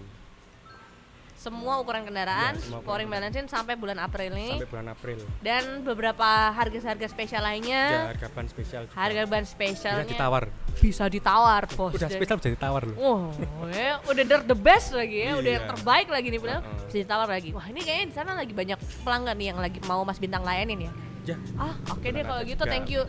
semua 1.37 1.77
ukuran 1.77 2.01
kendaraan, 2.01 2.57
Iya, 2.57 2.65
semua 2.65 2.81
ukuran 2.81 2.89
pouring 3.05 3.09
balancing 3.13 3.45
sampai 3.45 3.77
bulan 3.77 4.01
April 4.01 4.33
ini 4.33 4.57
sampai 4.57 4.69
bulan 4.73 4.87
April. 4.89 5.17
dan 5.39 5.85
beberapa 5.85 6.25
harga-harga 6.49 7.05
spesial 7.05 7.39
Ya, 7.39 7.45
lainnya. 7.45 7.83
harga 8.09 8.27
ban 8.33 8.47
spesial 8.49 8.81
juga. 8.89 8.97
Harga 8.97 9.21
ban 9.29 9.43
bisa 9.43 9.53
spesialnya 9.53 10.05
ditawar. 10.09 10.43
bisa 10.81 11.03
ditawar, 11.05 11.63
bos. 11.69 11.93
Udah 11.93 12.09
spesial 12.09 12.41
bisa 12.41 12.49
ditawar 12.49 12.89
loh. 12.89 12.97
Oh, 12.97 13.21
ya, 13.69 14.01
udah 14.09 14.23
the, 14.25 14.37
the 14.49 14.57
best 14.57 14.97
lagi 14.97 15.29
ya, 15.29 15.37
udah 15.37 15.51
yang 15.53 15.61
Iya. 15.61 15.71
terbaik 15.77 16.07
lagi 16.09 16.27
nih, 16.27 16.39
bener. 16.41 16.57
Uh-uh. 16.57 16.85
Bisa 16.89 16.97
ditawar 17.05 17.27
lagi. 17.29 17.49
Wah, 17.53 17.65
ini 17.69 17.79
kayaknya 17.85 18.05
di 18.09 18.15
sana 18.17 18.31
lagi 18.33 18.53
banyak 18.57 18.79
pelanggan 19.05 19.35
nih 19.37 19.47
yang 19.53 19.59
lagi 19.61 19.77
mau 19.85 20.01
Mas 20.01 20.17
Bintang 20.17 20.41
layanin 20.41 20.89
ya. 20.89 20.91
Ya. 21.27 21.37
Ah, 21.53 21.75
oke 21.91 22.01
deh 22.01 22.17
kebetulan 22.17 22.25
kalau 22.25 22.41
gitu. 22.49 22.63
Thank 22.65 22.87
you. 22.89 23.01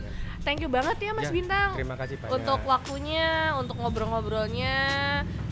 Thank 0.43 0.63
you 0.63 0.69
banget 0.71 0.97
ya 1.03 1.11
Mas 1.11 1.27
Ya, 1.27 1.35
Bintang. 1.35 1.69
Terima 1.75 1.95
kasih 1.99 2.15
banyak. 2.19 2.31
untuk 2.39 2.59
waktunya, 2.63 3.53
untuk 3.59 3.75
ngobrol-ngobrolnya. 3.77 4.77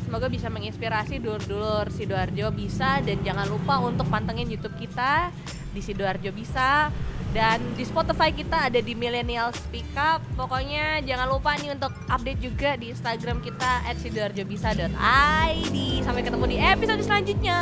Semoga 0.08 0.32
bisa 0.32 0.48
menginspirasi 0.48 1.20
dulur-dulur 1.20 1.92
Sidoarjo 1.92 2.48
bisa 2.56 3.04
dan 3.04 3.20
jangan 3.28 3.44
lupa 3.52 3.84
untuk 3.84 4.08
pantengin 4.08 4.48
YouTube 4.48 4.80
kita 4.80 5.36
di 5.76 5.84
Sidoarjo 5.84 6.32
bisa 6.32 6.88
dan 7.36 7.60
di 7.76 7.84
Spotify 7.84 8.32
kita 8.32 8.72
ada 8.72 8.80
di 8.80 8.96
Millennial 8.96 9.52
Speak 9.52 9.92
Up. 10.00 10.24
Pokoknya 10.40 11.04
jangan 11.04 11.28
lupa 11.28 11.60
nih 11.60 11.76
untuk 11.76 11.92
update 12.08 12.40
juga 12.40 12.80
di 12.80 12.96
Instagram 12.96 13.44
kita 13.44 13.84
@sidoarjobisa.id. 14.00 15.78
Sampai 16.08 16.24
ketemu 16.24 16.46
di 16.48 16.58
episode 16.58 17.04
selanjutnya. 17.04 17.60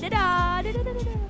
Dadah. 0.00 0.64
Dadah. 0.64 0.80
dadah, 0.80 0.94
dadah. 0.96 1.25